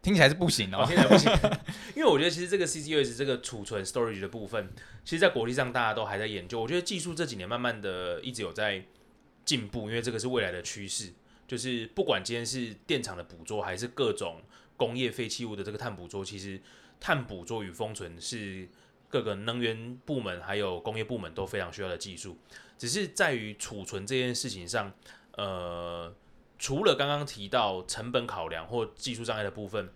[0.00, 1.30] 听起来是不行哦，听起来不行。
[1.96, 4.70] 因为我觉得其实这个 CCUS 这个储存 storage 的部分，
[5.04, 6.60] 其实在国际上大家都还在研究。
[6.60, 8.84] 我觉得技术这几年慢慢的一直有在
[9.44, 11.12] 进步，因为这个是未来的趋势。
[11.46, 14.40] 就是不管今天是电厂的捕捉，还是各种
[14.76, 16.60] 工业废弃物的这个碳捕捉，其实
[17.00, 18.68] 碳捕捉与封存是
[19.08, 22.38] 各个能源部门还有工业部门都非常需要的技术。
[22.78, 24.92] 只是在于储存这件事情上，
[25.32, 26.14] 呃。
[26.58, 29.90] 除了刚刚提到成本考量或技术障碍的部分，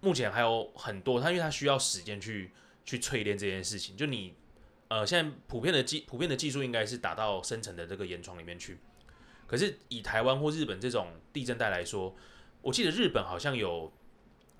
[0.00, 1.18] 目前还有很多。
[1.18, 2.52] 它因为它需要时间去
[2.84, 3.96] 去淬炼这件事情。
[3.96, 4.34] 就你
[4.88, 8.78] 呃，现在普遍的技普遍的技术应该是打到深层的这个岩床里面去。
[9.46, 12.14] 可是以台湾或日本这种地震带来说，
[12.60, 13.90] 我记得日本好像有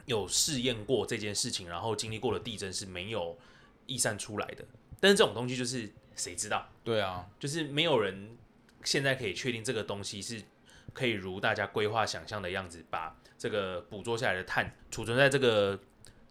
[0.07, 3.37] 有试验过这件事情，然后经历过的地震是没有
[3.85, 4.65] 溢散出来的。
[4.99, 6.67] 但是这种东西就是谁知道？
[6.83, 8.39] 对啊，就是没有人
[8.83, 10.43] 现在可以确定这个东西是。
[10.97, 15.79] 可以如大家规划想象的样子，把这个捕捉下来的碳储存在这个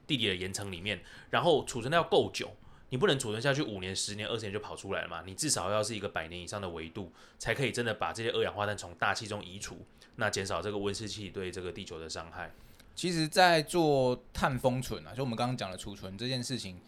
[0.08, 1.00] 地底的岩层里面，
[1.30, 2.50] 然后储存的要够久，
[2.90, 5.22] 你不能储存下去五年、十年、二十年就跑出来了嘛？
[5.24, 12.52] 你至少要是一个百年以上的维度，才可以真的把这些二氧化碳从大气中移除，那减少这个温室气对这个地球的伤害。
[12.96, 16.82] 其实，在做碳封存啊，就我们刚刚讲的储存这件事情。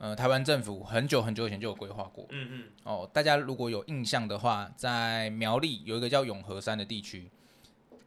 [0.00, 2.24] 呃，台湾政府很久很久以前就有规划过。
[2.30, 2.64] 嗯嗯。
[2.84, 7.30] 哦，大家如果有印象的话，在苗栗有一个叫永和山的地区，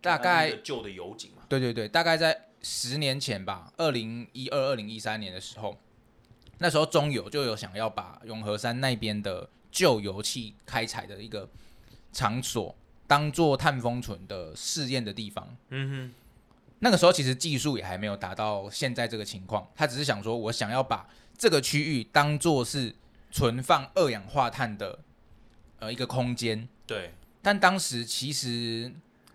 [0.01, 1.43] 大概旧的油井嘛。
[1.47, 5.77] 对对对，大概在十年前吧，二零一二、二零一三年的时候，
[6.57, 11.47] 那时候中油就有想要把永和山那边的旧油气开采的一个
[12.11, 12.75] 场所，
[13.05, 15.55] 当做碳封存的试验的地方。
[15.69, 16.13] 嗯哼。
[16.79, 22.93] 那个时候其实技术也还没有达到现在这个情况，他只是想说，我想要把这个区域当做是
[23.31, 24.99] 存放二氧化碳的
[25.79, 27.13] 呃一个空间，对。
[27.41, 28.91] 但当时其实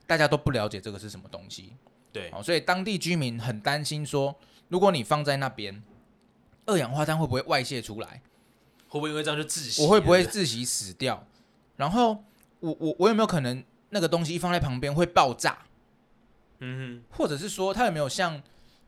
[0.07, 1.75] 大家都不了解这个是什么东西，
[2.13, 2.31] 对。
[2.31, 4.35] 哦，所以当地居民很担心说，
[4.69, 5.83] 如果你放在那边，
[6.65, 8.23] 二氧化碳会不会外泄出来？
[8.89, 9.83] 会不会因为这样就窒息？
[9.83, 11.27] 我会不会窒息死掉？
[11.77, 12.25] 然后
[12.61, 15.59] 我我我有没有可能那个东西放在旁边会爆炸？
[16.61, 18.43] 嗯哼，或者是说它有没有像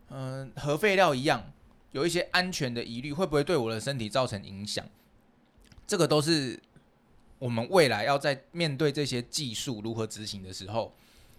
[0.09, 1.53] 嗯核废料一样？
[1.93, 4.85] 有一些安全的疑虑，会不会对我的身体造成影响？
[5.87, 6.61] 这个都是
[7.39, 10.95] 我们未来要在面对这些技术如何执行的时候，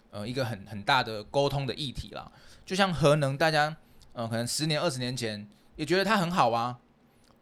[0.09, 2.29] 呃，一个很很大的沟通的议题啦。
[2.65, 3.75] 就像核能，大家
[4.13, 6.79] 呃可能十年、二十年前也觉得它很好啊，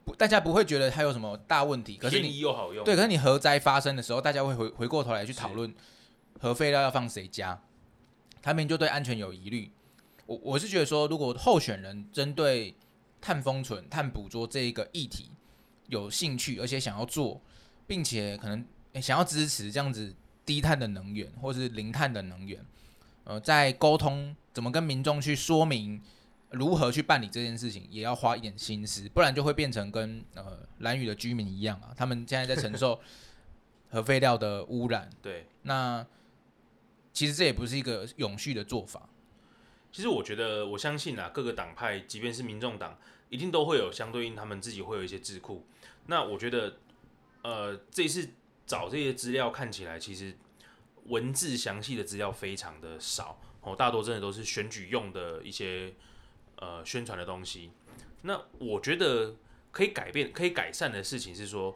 [0.05, 1.97] 不，大家不会觉得它有什么大问题。
[1.97, 5.73] 可是你又好用，对，可是你核灾发生的时候，大家会回回过头来去讨论
[6.39, 7.59] 核废料要放谁家，
[8.41, 9.71] 他们就对安全有疑虑。
[10.27, 12.75] 我我是觉得说，如果候选人针对
[13.21, 15.31] 碳封存、碳捕捉这一个议题
[15.87, 17.41] 有兴趣，而且想要做，
[17.87, 18.65] 并且可能
[19.01, 22.63] 想要支持这样子低碳的能源，或是零碳的能源，
[23.23, 26.01] 呃，在沟通怎么跟民众去说明
[26.51, 32.99] 如何去办理这件事情，也要花一点心思，不然就会变成跟呃蓝屿的居民一样啊，他们现在在承受
[33.89, 35.09] 核废料的污染。
[35.21, 36.05] 对，那
[37.11, 39.08] 其实这也不是一个永续的做法。
[39.91, 42.97] 其实我觉得，我相信啊，各个党派，即便是民众党，
[43.29, 45.65] 一定都会有相对应，他们自己会有一些智库。
[46.05, 46.77] 那我觉得，
[47.41, 48.29] 呃，这次
[48.67, 50.37] 找这些资料看起来，其实
[51.05, 55.93] 文字详细的资料非常的少哦，大多真的都是选举用的一些
[56.57, 57.71] 呃宣传的东西。
[58.21, 59.35] 那我觉得
[59.71, 61.75] 可以改变、可以改善的事情是说，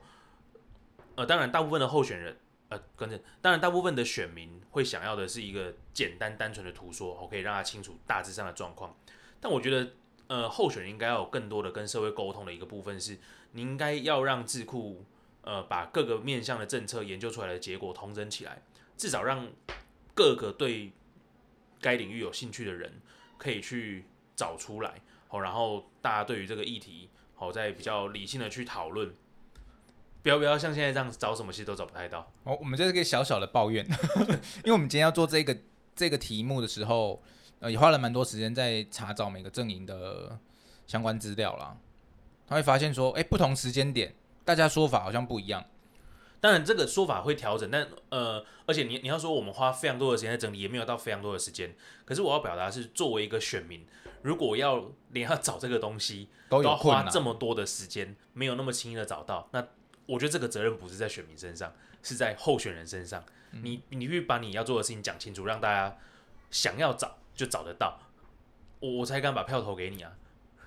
[1.15, 2.37] 呃，当然大部分的候选人。
[2.73, 8.97] 呃，跟着，当然，大部分的选民会想要的是一个简单单纯的图说，我可以让他清楚大致上的状况。
[9.39, 9.91] 但我觉得，
[10.25, 13.19] 呃，候选人应该要有更多的跟社会沟通的一个部分是，
[13.51, 15.05] 你应该要让智库，
[15.41, 18.63] 呃，把各个面向的政策研究出来的结果统整起来，
[18.97, 19.47] 至少让
[20.15, 20.91] 各个对
[21.79, 22.99] 该领域有兴趣的人
[23.37, 24.05] 可以去
[24.35, 29.13] 找出来，好，然后大家对于这个议题，好，在比较理性的去讨论。
[30.23, 32.31] 不要不要像现在这样子找什么戏都找不太到。
[32.45, 33.85] 哦，我们这是个小小的抱怨，
[34.63, 35.55] 因为我们今天要做这个
[35.93, 37.21] 这个题目的时候，
[37.59, 40.39] 呃，也花了蛮多时间在查找每个阵营的
[40.87, 41.75] 相关资料啦。
[42.47, 45.65] 他会发现说，哎，不同时间点，大家说法好像不一样。
[46.39, 51.75] 当然，这个说法会调整，但呃，而且你你要说我们花非常多的时间在整理，也没有到非常多的时间。
[52.05, 53.85] 可是我要表达是，作为一个选民，
[54.21, 59.67] 如果要连要找这个东西都要花这么多的时间，没有那么轻易的找到，那。
[60.05, 63.23] 我觉得这个责任不是在选民身上，是在候选人身上。
[63.51, 65.95] 你你去把你要做的事情讲清楚，让大家
[66.49, 67.99] 想要找就找得到，
[68.79, 70.11] 我我才敢把票投给你啊。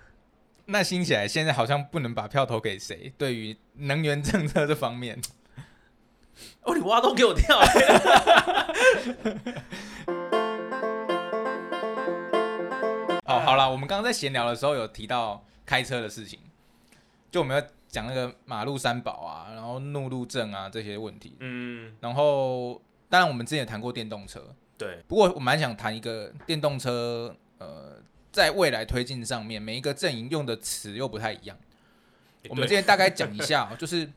[0.66, 3.12] 那听起来现在好像不能把票投给谁？
[3.18, 5.20] 对于能源政策这方面，
[6.62, 7.59] 哦，你挖洞给我跳！
[13.25, 16.38] 哦，好了，我们刚刚在闲聊的时候有提到开车的事情，
[17.31, 17.66] 就我们要。
[17.88, 27.96] 讲那个马路三宝啊，然后怒路症啊这些问题，嗯，然后当然我们之前也谈过电动车，对，不过我蛮想谈一个电动车，呃，
[28.33, 31.57] 在未来推进上面，每一个阵营用的词又不太一样。
[32.49, 34.11] 我们今天大概讲一下，就是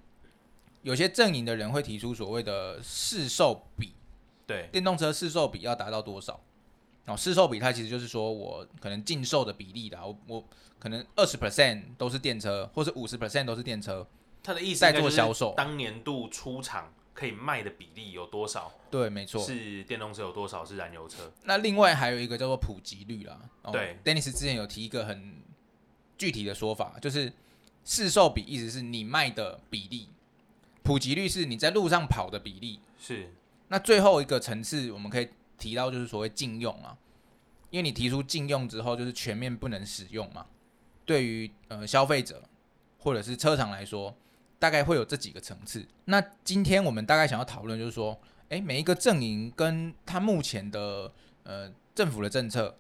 [0.82, 3.94] 有些阵营的人会提出所谓的市售比，
[4.46, 6.40] 对，电动车市售比要达到多少？
[7.10, 10.44] 哦，市售比它其实就是说我可能净售的比例的，我我。
[10.82, 14.08] 可能二十 percent 都是电车，或是五十 percent 都是电车。
[14.42, 18.72] 它的意思在做销售，当年度出厂可以卖的比例有多少？
[18.90, 21.30] 对，没错，是电动车有多少是燃油车？
[21.44, 23.38] 那另外还有一个叫做普及率啦。
[23.74, 25.44] 对，Dennis 之前有提一个很
[26.18, 27.34] 具体的说法，就是
[27.84, 30.08] 市售比意思是你卖的比例，
[30.82, 32.80] 普及率是你在路上跑的比例。
[32.98, 33.34] 是。
[33.68, 35.28] 那最后一个层次我们可以
[35.60, 36.98] 提到就是所谓禁用啊，
[37.70, 40.46] 因为你提出禁用之后，就是全面不能使用嘛。
[41.06, 42.44] 对于呃消费者
[42.98, 44.16] 或者是车厂来说，
[44.58, 45.88] 大概会有这几个层次。
[46.06, 48.20] 那今天我们大概想要讨论，就是说，
[48.50, 51.12] 诶，每一个阵营跟他目前的
[51.44, 52.78] 呃政府的政策，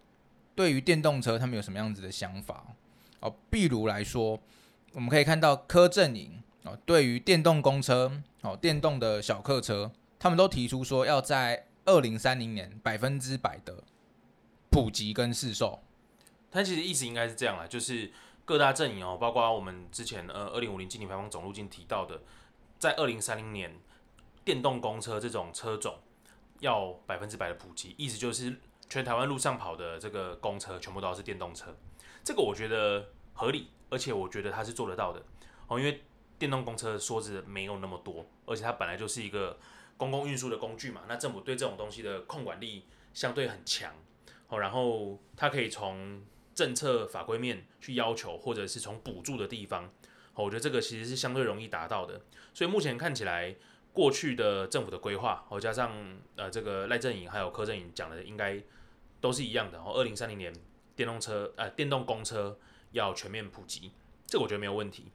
[0.55, 2.75] 对于电动车他们有什么样子的想法？
[3.19, 4.39] 哦，譬如来说，
[4.93, 8.11] 我们可以看到柯阵营哦，对于电动公车
[8.41, 13.83] 哦，电动的小客车，他们都提出说要在二零三零年百分之百的
[14.69, 15.79] 普及跟市售。
[16.51, 18.11] 它其实意思应该是这样啦，就是
[18.45, 22.21] 各大阵营哦，包括我们之前呃二零五零净零排放总路径提到的，
[22.79, 23.79] 在二零三零年
[24.43, 25.99] 电动公车这种车种
[26.59, 31.75] 要百分之百的普及，意思就是全台湾路上跑的这个公车全部都要是电动车。
[32.23, 35.23] 这个我觉得合理，而且我觉得它是做得到的
[35.67, 36.03] 哦，因为
[36.39, 39.57] 电动公车说是没有那么多，而且它本来就是一个
[39.99, 43.93] 公共运输的工具嘛，那政府对这种东西的控管力相对很强
[44.47, 46.23] 哦，然后它可以从
[46.55, 49.91] 政策法规面去要求，或者是从补助的地方，
[50.35, 52.21] 我觉得这个其实是相对容易达到的。
[52.53, 53.53] 所以目前看起来，
[53.91, 55.91] 过去的政府的规划，哦加上
[56.37, 58.57] 呃这个赖正营还有柯正颖讲的，应该
[59.19, 59.77] 都是一样的。
[59.79, 60.53] 哦，二零三零年
[60.95, 62.57] 电动车呃电动公车
[62.93, 63.91] 要全面普及，
[64.25, 65.11] 这个我觉得没有问题。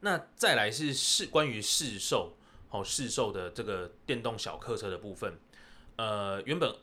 [0.00, 2.36] 那再来是市关于市售，
[2.74, 5.38] 哦市售的这个电动小客车的部分，
[5.94, 6.74] 呃原本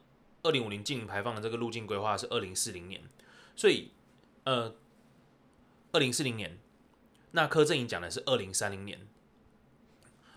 [0.41, 3.04] 二零五零净排放的这个路径规划是二零四零年。
[3.58, 3.91] 所以，
[4.45, 4.74] 呃，
[5.91, 6.57] 二零四零年，
[7.32, 9.05] 那柯震营讲的是二零三零年。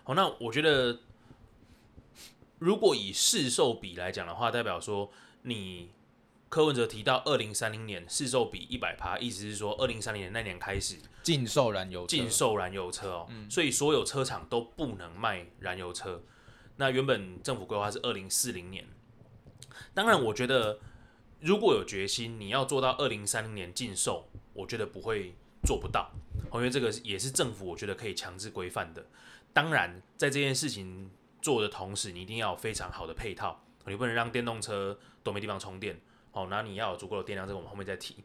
[0.03, 0.99] 好，那我觉得，
[2.59, 5.09] 如果以市售比来讲的话，代表说
[5.43, 5.89] 你
[6.49, 16.23] 柯文哲提到二零三零年市售比一百趴，意思是说二零三零年那年开始禁售燃油禁售燃油车哦，所以所有车厂都不能卖燃油车。
[16.77, 18.85] 那原本政府规划是二零四零年，
[19.93, 20.79] 当然我觉得。
[21.41, 26.09] 如果有决心，你要做到二零三零年禁售，我觉得不会做不到，
[26.53, 29.05] 因为这个也是政府我觉得可以强制规范的。
[29.53, 35.99] 当然，在这件事情做的同时，你一定要有非常好的配套，你不能让电动车都没地方充电。
[36.35, 38.17] 好，那你要有足够的电量，这个我们后面再提。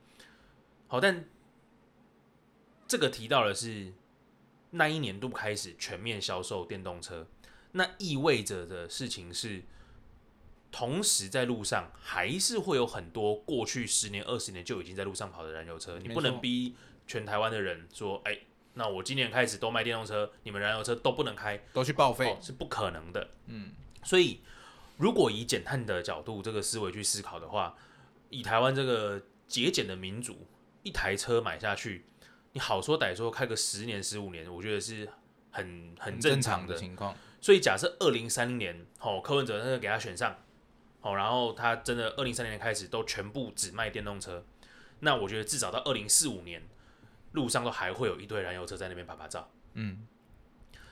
[0.89, 1.25] 好，但
[2.89, 3.93] 这个提到的是
[4.71, 7.29] 那一年度开始全面销售电动车，
[7.71, 9.63] 那意味着的事情是，
[10.73, 16.75] 同时在路上还是会有很多过去十年、二十年就已经在路上跑的燃油车，你不能逼
[17.07, 18.37] 全台湾的人说，哎。
[18.75, 23.29] 那我今年开始都卖电动车，你们燃油车都不能开，都去报废，是不可能的。
[23.47, 23.73] 嗯，
[24.05, 24.43] 所以
[24.97, 27.77] 如果以减碳的角度这个思维去思考的话，
[28.31, 30.47] 以台湾这个节俭的民主，
[30.83, 32.07] 一台车买下去，
[32.53, 35.07] 你好说歹说开个十年十五年，我觉得是
[35.51, 37.15] 很很正常的情况。
[37.43, 40.35] 所以假设二零三零年，哦，柯文哲那个给他选上，
[41.03, 44.43] 哦，然后他真的二零三零年开始都全部只卖电动车，
[45.01, 46.63] 那我觉得至少到二零四五年。
[47.33, 50.05] 路上都还会有一堆燃油车在那边拍拍照，嗯，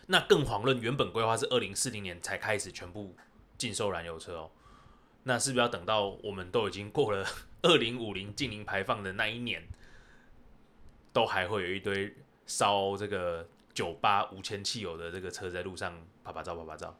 [0.06, 3.16] 那更遑论原本规划是二零四零年才开始全部
[3.56, 4.50] 禁售燃油车哦，
[5.28, 7.22] 那是不是要等到我们都已经过了
[7.60, 9.62] 二零五零净零排放的那一年，
[11.12, 12.14] 都还会有一堆
[12.46, 15.92] 烧这个九八无铅汽油的这个车在路上
[16.24, 16.98] 啪啪照啪啪照？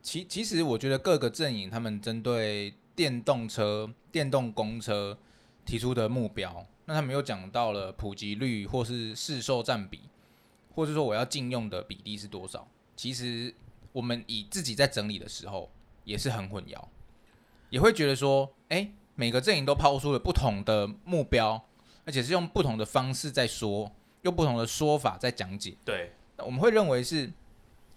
[0.00, 5.18] 其其实我觉得各个阵营他们针对电动车、电动公车
[5.64, 6.64] 提出的目标。
[6.84, 10.02] 那他们又讲到了普及率，或是市售占比，
[10.76, 12.68] 或是说我要禁用的比例是多少？
[12.94, 13.52] 其实
[13.90, 15.72] 我们以自己在整理的时候
[16.04, 16.86] 也是很混淆，
[17.74, 21.60] 也会觉得说，哎，每个阵营都抛出了不同的目标，
[22.04, 23.90] 而且是用不同的方式在说，
[24.22, 25.74] 用不同的说法在讲解。
[25.84, 27.32] 对，我们会认为是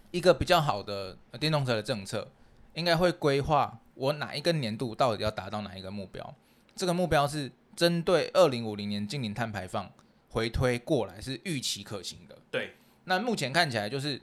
[0.09, 2.27] 一个比较好的电动车的政策，
[2.73, 6.33] 应该会规划我哪一个年度到底要达到哪一个目标，
[6.75, 7.51] 这个目标是。
[7.77, 9.93] 针对二零五零年净零碳排放
[10.29, 12.35] 回推过来是预期可行的。
[12.49, 12.73] 对，
[13.03, 14.19] 那目前看起来就是，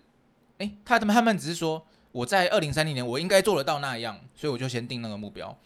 [0.58, 5.58] 哎，他们他们只是说我在二零三零年我应该做得到那样，所以我就先定那个目标。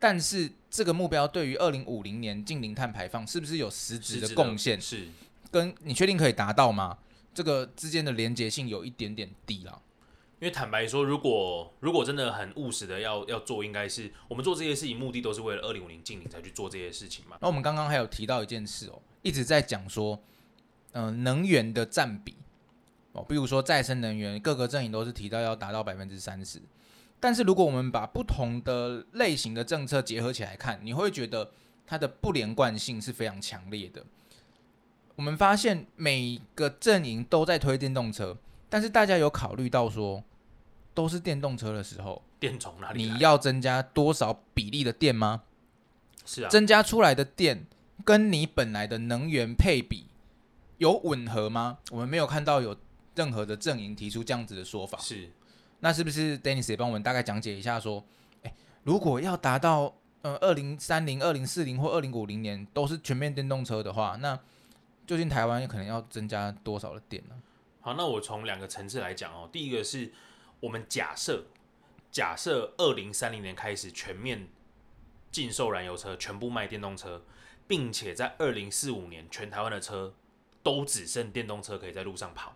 [0.00, 4.80] 但是这个目标对于二零五零年近零碳排放是不是有实质的贡献？
[4.80, 5.06] 是，
[5.52, 6.98] 跟你确定可以达到吗？
[7.32, 9.80] 这个之间的连结性有一点点低了。
[10.40, 17.36] 因为坦白说，如果如果真的很务实的要要做，应该是我们做这些事情目的都是为了二零五零近零才去做这些事情嘛。
[17.40, 20.20] 那我们刚刚还有提到一件事哦，一直在讲说，
[20.94, 22.34] 嗯，能源的占比
[23.12, 26.60] 哦，比如说再生能源，各个阵营都是提到要达到百分之三十。
[27.20, 31.50] 但是如果我们把不同的类型的政策结合起来看，你会觉得
[31.86, 34.04] 它的不连贯性是非常强烈的。
[35.16, 38.36] 我们发现每个阵营都在推电动车，
[38.68, 40.24] 但是大家有考虑到说。
[40.94, 43.02] 都是电动车的时候，电从哪里？
[43.02, 45.44] 你要增加多少比例的电吗？
[46.26, 47.66] 是啊，增加出来的电
[48.04, 50.08] 跟你本来的能源配比
[50.76, 51.78] 有吻合吗？
[51.90, 52.76] 我们没有看到有
[53.14, 54.98] 任何的阵营提出这样子的说法。
[54.98, 55.30] 是，
[55.80, 57.78] 那是不是 Dennis 也帮我们大概讲解一下？
[57.78, 58.04] 说，
[58.42, 58.54] 哎，
[58.84, 64.38] 如果要达到呃二零三零、二零四零或二零五零年都是全面电动车的话，那
[65.06, 67.34] 究竟台湾可能要增加多少的电呢？
[67.80, 70.12] 好，那我从两个层次来讲哦，第一个是。
[70.62, 71.46] 我们假设，
[72.12, 74.46] 假设二零三零年开始全面
[75.32, 77.24] 禁售燃油车，全部卖电动车，
[77.66, 80.14] 并且在二零四五年全台湾的车
[80.62, 82.54] 都只剩电动车可以在路上跑。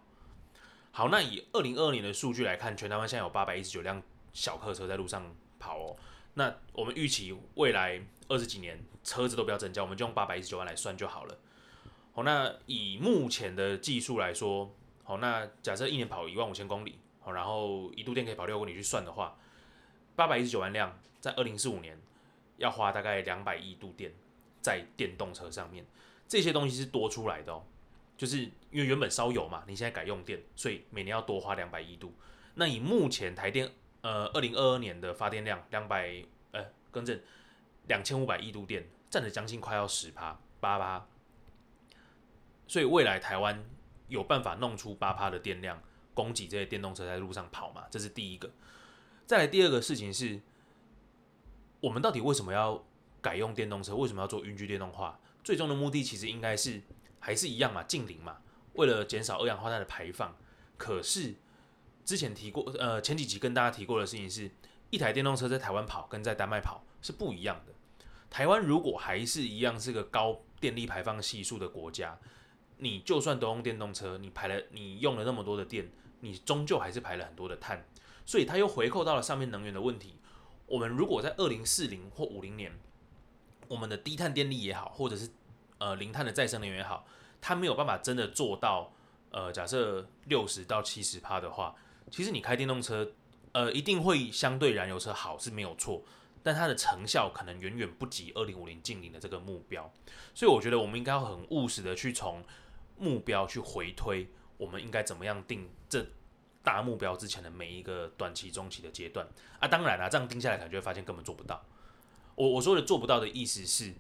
[0.97, 5.95] 好，那以二零二二年的数据来看，全台湾现在有八百一十九辆小客车在路上跑哦。
[6.33, 11.37] 那我们预期未来二十几年车子都不要增加，我们就用八百一十九万来算就好了。
[12.15, 14.75] 好，那以目前的技术来说，
[15.05, 16.99] 好，那假设一年跑一万五千公里。
[17.21, 19.37] 好然后一度电可以跑六公里去算的话，
[20.15, 22.01] 八百一十九万辆在二零四五年
[22.57, 24.15] 要花大概两百亿度电
[24.63, 25.85] 在电动车上面，
[26.27, 27.65] 这些东西是多出来的哦，
[28.17, 28.39] 就是
[28.71, 32.15] 因为原本烧油嘛，你现在改用电，所以每年要多花两百亿度。
[32.55, 37.21] 那以目前台电呃二零二二年的发电量两百呃更正
[37.89, 41.07] 两千五百亿度电，占了将近快要十趴八趴，
[42.67, 43.65] 所以未来台湾
[44.09, 45.83] 有办法弄出八趴的电量。
[46.17, 48.51] 供给这些电动车在路上跑嘛，这是第一个。
[49.27, 50.41] 再来第二个事情是，
[51.79, 52.83] 我们到底为什么要
[53.21, 53.95] 改用电动车？
[53.95, 55.21] 为什么要做云居电动化？
[55.45, 56.81] 最终的目的其实应该是
[57.27, 58.37] 还是一样嘛，近零嘛，
[58.75, 60.37] 为了减少二氧化碳的排放。
[60.77, 61.35] 可是
[62.05, 64.49] 之前提过，呃，前几集跟大家提过的事情是，
[64.91, 67.73] 一台电动车在台湾跑跟在丹麦跑是不一样的。
[68.31, 72.17] 台湾如果还是一样是个高电力排放系数的国家，
[72.77, 75.91] 你就算都用电动车，你排了你用了那么多的电。
[76.21, 77.85] 你终究还是排了很多的碳，
[78.25, 80.15] 所以它又回扣到了上面能源的问题。
[80.67, 82.73] 我们如果在二零四零或五零年，
[83.67, 85.29] 我们的低碳电力也好，或者是
[85.79, 87.07] 呃零碳的再生能源也好，
[87.41, 88.93] 它没有办法真的做到
[89.31, 91.75] 呃假设六十到七十趴的话，
[92.11, 93.13] 其实你开电动车，
[93.53, 96.03] 呃，一定会相对燃油车好是没有错，
[96.43, 99.93] 但它的成效可能远远不及二零五零近零的这个目标。
[100.35, 102.43] 所以我觉得我们应该要很务实的去从
[102.99, 106.07] 目标去回推，我们应该怎么样定这
[106.63, 109.27] 大目标之前的每一个短期、中期的阶段
[109.59, 109.69] 啊。
[109.69, 111.63] 当然啦，这样定下来，可能就会发现根本做不到。
[112.35, 113.93] 我我说的做不到的意思是。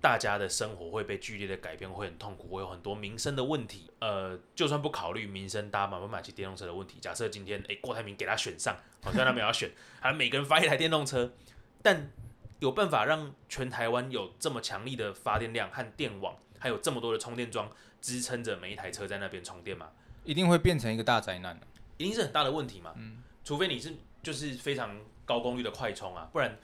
[0.00, 3.90] 大家的生活会被剧烈的改变，会很痛苦，会有很多民生的问题。
[3.98, 9.70] 呃，就算不考虑民生，大家买不买起电动车的问题，假设今天诶郭台铭给他选上，好像他们要选，
[10.00, 11.32] 还每个人发一台电动车，
[11.82, 12.10] 但
[12.60, 17.68] 有办法让全台湾有这么强力的发电量和电网，还有这么多的充电桩
[18.00, 19.90] 支撑着每一台车在那边充电吗？
[20.22, 21.58] 一定会变成一个大灾难
[21.96, 22.92] 一定是很大的问题嘛。
[22.96, 23.92] 嗯，除非你是
[24.22, 26.56] 就是非常高功率的快充啊，不然。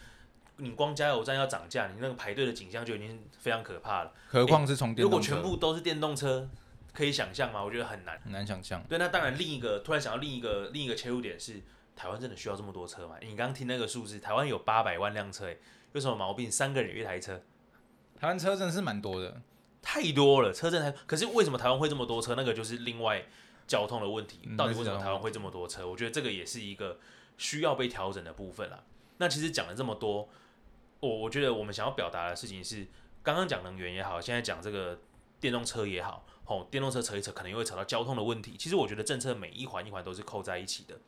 [0.56, 4.12] 你光加油站要涨价，你那个排队的景象就已经非常可怕了。
[4.28, 6.48] 何况是从电如果全部都是电动车，
[6.92, 7.62] 可以想象吗？
[7.62, 8.80] 我觉得很难，很难想象。
[8.88, 11.60] 对，那当然，另一个突然想到另一个另一个切入点是，
[11.96, 13.16] 台湾真的需要这么多车吗？
[13.20, 15.56] 你刚刚听那个数字，台湾有八百万辆车，哎，
[15.92, 16.48] 有什么毛病？
[16.48, 17.42] 三个人一台车，
[18.16, 19.42] 台湾车真的是蛮多的，
[19.82, 20.94] 太多了，车真的。
[21.04, 22.36] 可是为什么台湾会这么多车？
[22.36, 23.24] 那个就是另外
[23.66, 24.48] 交通的问题。
[24.56, 25.84] 到底为什么台湾会这么多车？
[25.84, 27.00] 我觉得这个也是一个
[27.38, 28.84] 需要被调整的部分啦。
[29.18, 30.28] 那其实讲了这么多。
[31.04, 32.86] 我我觉得我们想要表达的事情是，
[33.22, 34.98] 刚刚讲能源也好，现在讲这个
[35.38, 38.56] 电动车也好，吼，电动车扯一扯，可能又会扯到交通的问题。
[38.58, 40.98] 其实我觉得政策每一环一环都是扣在一起的。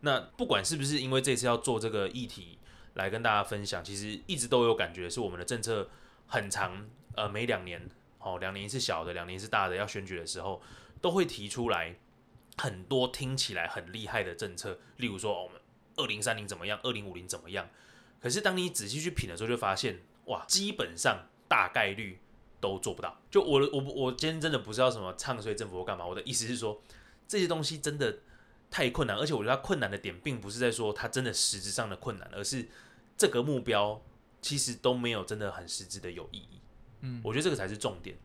[0.00, 2.58] 那不管是不是因为这次要做这个议题
[2.94, 5.88] 来跟大家分享，其实一直都有感觉是我们的政策
[6.26, 7.86] 很长，呃，每两年，
[8.18, 10.62] 哦，两年是小的，两年是大的，要选举的时候，
[11.02, 11.94] 都会提出来
[12.56, 15.60] 很多听起来很厉害的政策，例如说我们
[15.96, 17.68] 二零三零怎么样，二零五零怎么样。
[18.22, 22.20] 可是当你仔细去品的时候，就发现哇，基本上大概率
[22.60, 23.20] 都做不到。
[23.28, 26.80] 就我我我今天真的不是要什么唱衰政府或干嘛，我的意思是说
[27.26, 28.20] 这些东西真的
[28.70, 32.68] 太困难，而且我觉得它困难的点并不是在说它真的实质上的困难，而是
[33.18, 34.00] 这个目标
[34.40, 36.60] 其实都没有真的很实质的有意义。
[37.00, 38.16] 嗯，我觉得这个才是重点，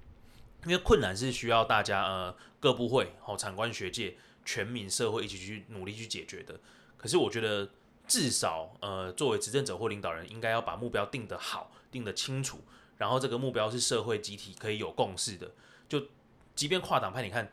[0.65, 6.59] 因为困难是需要大家呃各部会、好产官学界、全民社会一起去努力去解决的。
[6.95, 7.67] 可是我觉得。
[8.07, 12.61] 至少，呃，作为执政者或领导人，应该要把目标定得好，定得清楚，
[12.97, 15.51] 然后这个目标是社会集体可以有共识的。
[15.89, 16.01] 就
[16.55, 17.51] 即便跨党派，你看，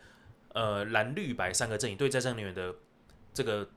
[0.52, 2.74] 呃，蓝绿白三个阵营对再生能源的
[3.32, 3.68] 这个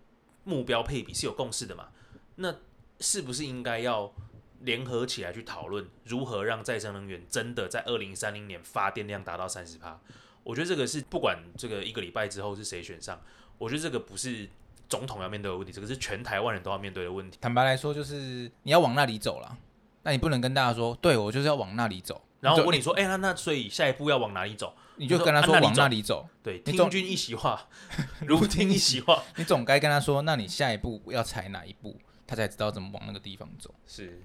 [0.43, 1.89] 目标配比是有共识的嘛？
[2.35, 2.55] 那
[2.99, 4.13] 是不是应该要
[4.59, 9.99] 联合起来去讨论，如何让再生能源真的在二零三零年发电量达到三十帕？
[10.43, 13.19] 我觉得这个是不管这个一个礼拜之后是谁选上，
[13.57, 14.47] 我觉得这个不是。
[14.89, 17.37] 总统要面对的问题，这个是全台湾人都要面对的问题。
[17.41, 19.57] 坦白来说，就是你要往那里走了，
[20.03, 22.21] 那你不能跟大家说，对我就是要往那里走。
[22.39, 24.73] 然后我问你说，哎，那那所以下一步要往哪里走？
[24.95, 26.27] 你就跟他说往那里走。
[26.43, 27.67] 对，听君一席话，
[28.25, 29.23] 如听一席话。
[29.35, 33.73] 你总该跟他说，那你下一步要踩哪一步，他才知道怎么往那个地方走。
[33.85, 34.21] 是。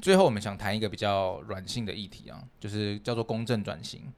[0.00, 4.12] 最后，我们想谈一个比较软性的议题啊，就是叫做公正转型。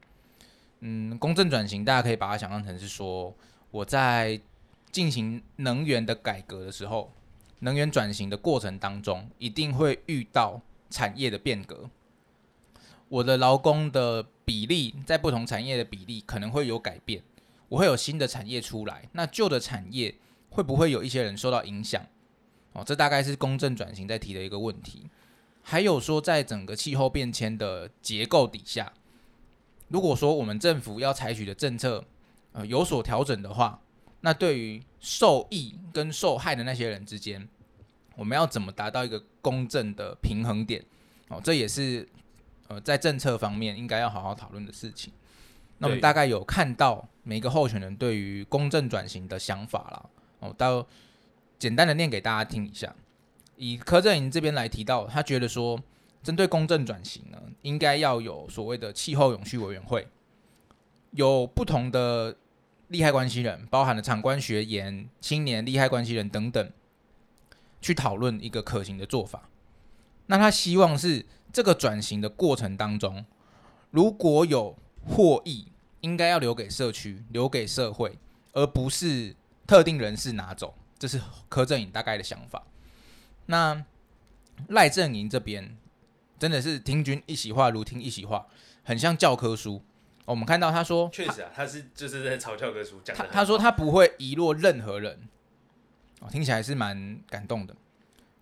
[0.81, 3.35] 嗯，公正转型，大家可以把它想象成是说
[3.71, 4.41] 我在。
[4.95, 7.11] 进行能源的改革的时候，
[7.59, 11.91] 能源转型的过程当中，一定会遇到产业的变革。
[13.09, 17.25] 我的劳工的比例在不同产业的比例可能会有改变，
[17.69, 20.15] 我会有新的产业出来，那旧的产业
[20.51, 22.01] 会不会有一些人受到影响？
[22.75, 25.11] 哦，这大概是公正转型在提的一个问题。
[25.61, 28.93] 还有说，在整个气候变迁的结构底下，
[29.89, 32.05] 如果说我们政府要采取的政策
[32.53, 33.81] 呃有所调整的话。
[34.25, 37.47] 那对于受益跟受害的那些人之间，
[38.17, 40.83] 我们要怎么达到一个公正的平衡点？
[41.29, 42.09] 哦，这也是
[42.69, 45.13] 呃在政策方面应该要好好讨论的事情。
[45.77, 50.07] 那我们大概有看到每个候选人对于公正转型的想法啦。
[50.41, 50.87] 哦，到
[51.59, 52.97] 简单的念给大家听一下。
[53.57, 55.79] 以柯震营这边来提到，他觉得说，
[56.23, 60.09] 针对公正转型呢，应该要有所谓的气候永续委员会，
[61.11, 62.35] 有不同的。
[62.89, 66.71] 利害关系人包含了场官学研、青年利害关系人等等，
[67.81, 69.49] 去讨论一个可行的做法。
[70.27, 73.25] 那他希望是这个转型的过程当中，
[73.91, 74.77] 如果有
[75.07, 75.69] 获益，
[76.01, 78.19] 应该要留给社区、留给社会，
[78.53, 79.35] 而不是
[79.67, 80.75] 特定人士拿走。
[80.99, 82.63] 这是柯震颖大概的想法。
[83.47, 83.85] 那
[84.69, 85.77] 赖正营这边
[86.39, 88.47] 真的是听君一席话，如听一席话，
[88.83, 89.83] 很像教科书。
[90.25, 95.29] 我们看到他说，确实啊，他是就是在嘲笑歌书讲他他说他不会遗落任何人，
[96.21, 97.77] 哦，听起来是蛮感动的，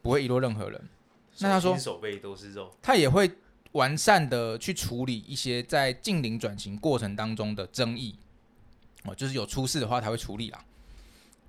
[0.01, 0.81] 不会遗落任何人。
[1.39, 3.31] 那他说手背都是肉，他也会
[3.73, 8.17] 完善的去处理一些在近邻转型过程当中的争议，
[9.05, 10.65] 哦，就是有出事的话他会处理啦。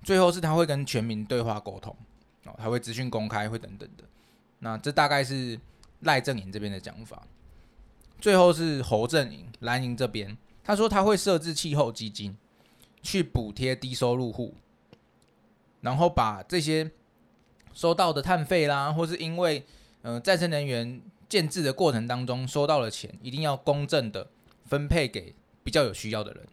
[0.02, 1.96] 最后是他会跟全民对话沟通，
[2.44, 4.04] 哦，他会资讯公开，会等等的。
[4.58, 5.58] 那这大概是
[6.00, 7.22] 赖正营这边的讲法。
[8.24, 12.34] 最后是侯正营蓝营这边，他说他会设置气候基金，
[13.02, 14.54] 去补贴低收入户，
[15.82, 16.90] 然后把这些
[17.74, 19.62] 收到的碳费啦，或是因为
[20.00, 24.26] 呃再生能源建制的过程当中收到了钱，一定要公正的
[24.64, 26.46] 分配给比较有需要的人。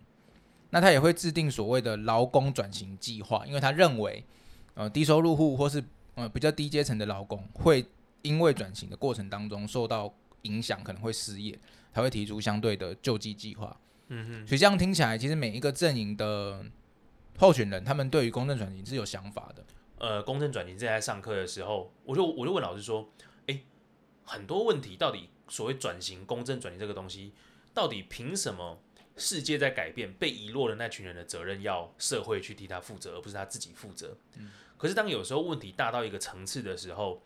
[0.71, 4.21] 那他也会制定所谓的劳工转型计划，因为他认为，
[4.73, 5.81] 呃，低收入户或是
[6.15, 7.85] 呃比较低阶层的劳工会
[8.23, 10.13] 因为转型的过程当中受到
[10.43, 11.57] 影响，可能会失业，
[11.93, 13.79] 才会提出相对的救济计划。
[14.09, 16.65] 嗯哼，所以这样听起来，其实每一个阵营的
[17.37, 19.65] 候选人，他们对于公正转型是有想法的。
[19.97, 23.09] 呃，公正转型正在上课的时候，我就我就问老师说，
[23.45, 23.63] 诶，
[24.23, 27.33] 很多问题到底所谓转型、公正转型这个东西，
[27.73, 28.81] 到底凭什么
[29.15, 34.17] 世界在改变，被遗落的那群人的责任要社会去替他负责，而不是他自己负责？
[34.77, 37.21] 可是当有时候问题大到一个层次的时候，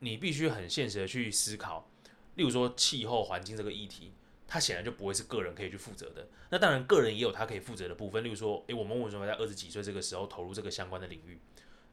[0.00, 1.88] 你必须很现实的去思考，
[2.36, 4.12] 例如说气候环境这个议题。
[4.48, 6.24] 它显然就不会是个人可以去负责的。
[6.50, 8.22] 那当然，个人也有他可以负责的部分。
[8.22, 11.40] 例如说，诶，我们为什么在二十几岁这个时候投入这个相关的领域？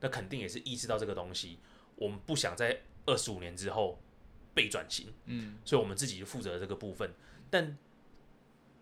[0.02, 1.58] 那肯定也是意识到这个东西，
[1.96, 4.00] 我们不想在二十五年之后
[4.54, 7.12] 被转型，嗯，所以我们自己就负责这个部分。
[7.50, 7.76] 但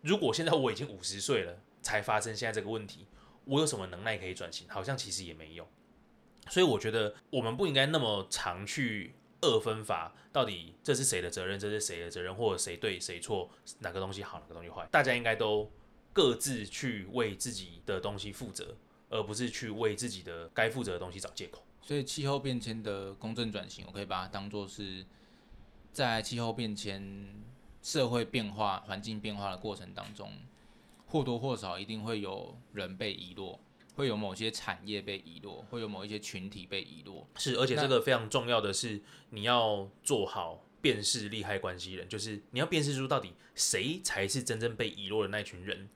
[0.01, 3.07] 如果现在我已经五十岁了，才发生现在这个问题，
[3.45, 4.67] 我有什么能耐可以转型？
[4.67, 5.65] 好像其实也没有。
[6.49, 14.87] 所以我觉得我们不应该那么常去二分法，到底这是谁的责任，这是谁的责任，或者谁对谁错，哪个东西好，哪个东西坏？
[14.91, 15.69] 大家应该都
[16.13, 18.75] 各自去为自己的东西负责，
[19.09, 21.63] 而不是去为自己的该负责的东西找借口。
[21.81, 25.03] 所以气候变迁的公正转型，我可以把它当做是
[25.91, 27.43] 在气候变迁、
[27.81, 30.31] 社会变化、环境变化的过程当中，
[31.07, 33.59] 或多或少一定会有人被遗落，
[33.93, 37.27] 会有某些产业被遗落，会有某一些群体被遗落。
[37.37, 45.89] 是，而且这个非常重要的是，你要做好辨识利害关系人，就是你要辨识出到底谁才是真正被遗落的那群人。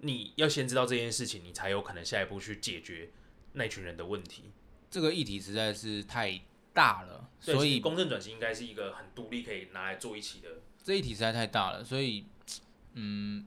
[0.00, 3.10] 你要先知道这件事情，你才有可能下一步去解决
[3.54, 4.44] 那群人的问题。
[4.90, 6.40] 这个议题实在是太
[6.72, 10.48] 大了，所以公正转型应该是一个很独立可以拿来做一起的。
[10.84, 12.26] 这一题实在太大了，所以
[12.94, 13.46] 嗯，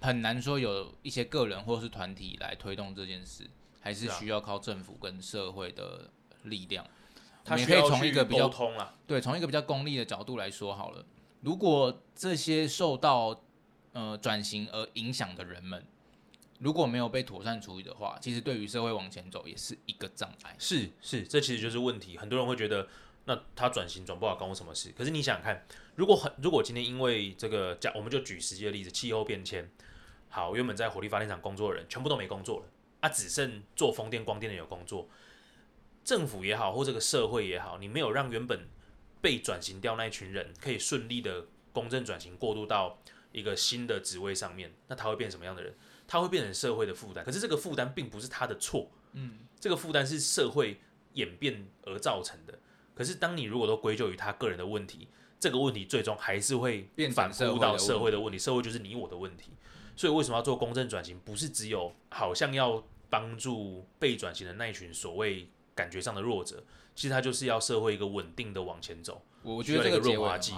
[0.00, 3.48] 很难说有一些个人或是团体来推动这件事，
[3.80, 6.10] 还是需要靠政府跟社会的
[6.44, 6.84] 力量。
[7.44, 11.04] 他我们也可以从一个比较通啊，对，从一个比较功利的角度来说好了，
[11.40, 13.42] 如果这些受到
[13.92, 15.84] 呃转型而影响的人们，
[16.58, 20.54] 如果没有被妥善处理的话，其实对于社会往前走也是一个障碍。
[20.58, 22.18] 是是，这其实就是问题。
[22.18, 22.86] 很多人会觉得，
[23.24, 24.90] 那他转型转不好，关我什么事？
[24.96, 25.64] 可是你想想看，
[25.94, 29.70] 如果很如果今天因为这个假，我们就举实际的例子，气候变迁，
[30.28, 32.66] 好，原本在火力发电厂工作的人全部都没工作了，
[33.00, 35.08] 啊，只剩做风电、光电的有工作。
[36.02, 38.66] 政府也好，或这个社会也好，你没有让原本
[39.20, 42.98] 被转型掉那一群人可以顺利的公正转型过渡到
[43.32, 45.72] 一个新的职位上面，那他会变什么样的人？
[46.08, 47.24] 他会变成社会的负担。
[47.24, 50.80] 可是这个负担并不是他的错，嗯，这个负担是社会
[51.12, 52.58] 演变而造成的。
[53.00, 59.52] 可是当你如果都归咎于他个人的问题，这个问题最终还是会变反扑到社会的问题，社会就是你我的问题。
[59.96, 61.18] 所以为什么要做公正转型？
[61.20, 66.62] 不是只有好像要帮助被转型的那一群所谓感觉上的弱者，
[66.94, 69.22] 其实他就是要社会一个稳定的往前走。
[69.42, 70.52] 我觉得这个结润滑剂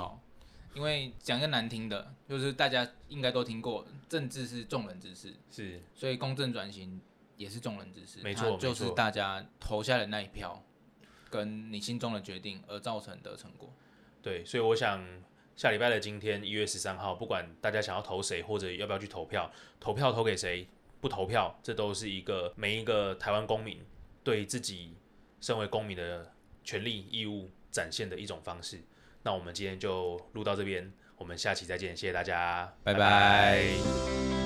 [0.74, 7.00] 因为讲一个难听的，就是大家应该都听过，政治是众人之事，是所以公正转型
[7.36, 10.60] 也是众人之事，没错它就是大家投下的那一票，
[11.32, 13.72] 跟你心中的决定而造成的成果。
[14.20, 15.02] 对，所以我想
[15.56, 20.68] 下礼拜的今天一月十三号，不管大家想要投谁或者要不要去投票，投票投给谁，
[21.00, 23.80] 不投票，这都是一个每一个台湾公民
[24.22, 24.94] 对自己
[25.40, 26.30] 身为公民的
[26.62, 28.78] 权利义务展现的一种方式。
[29.22, 34.41] 那我们今天就录到这边，我们下期再见，谢谢大家，拜拜拜拜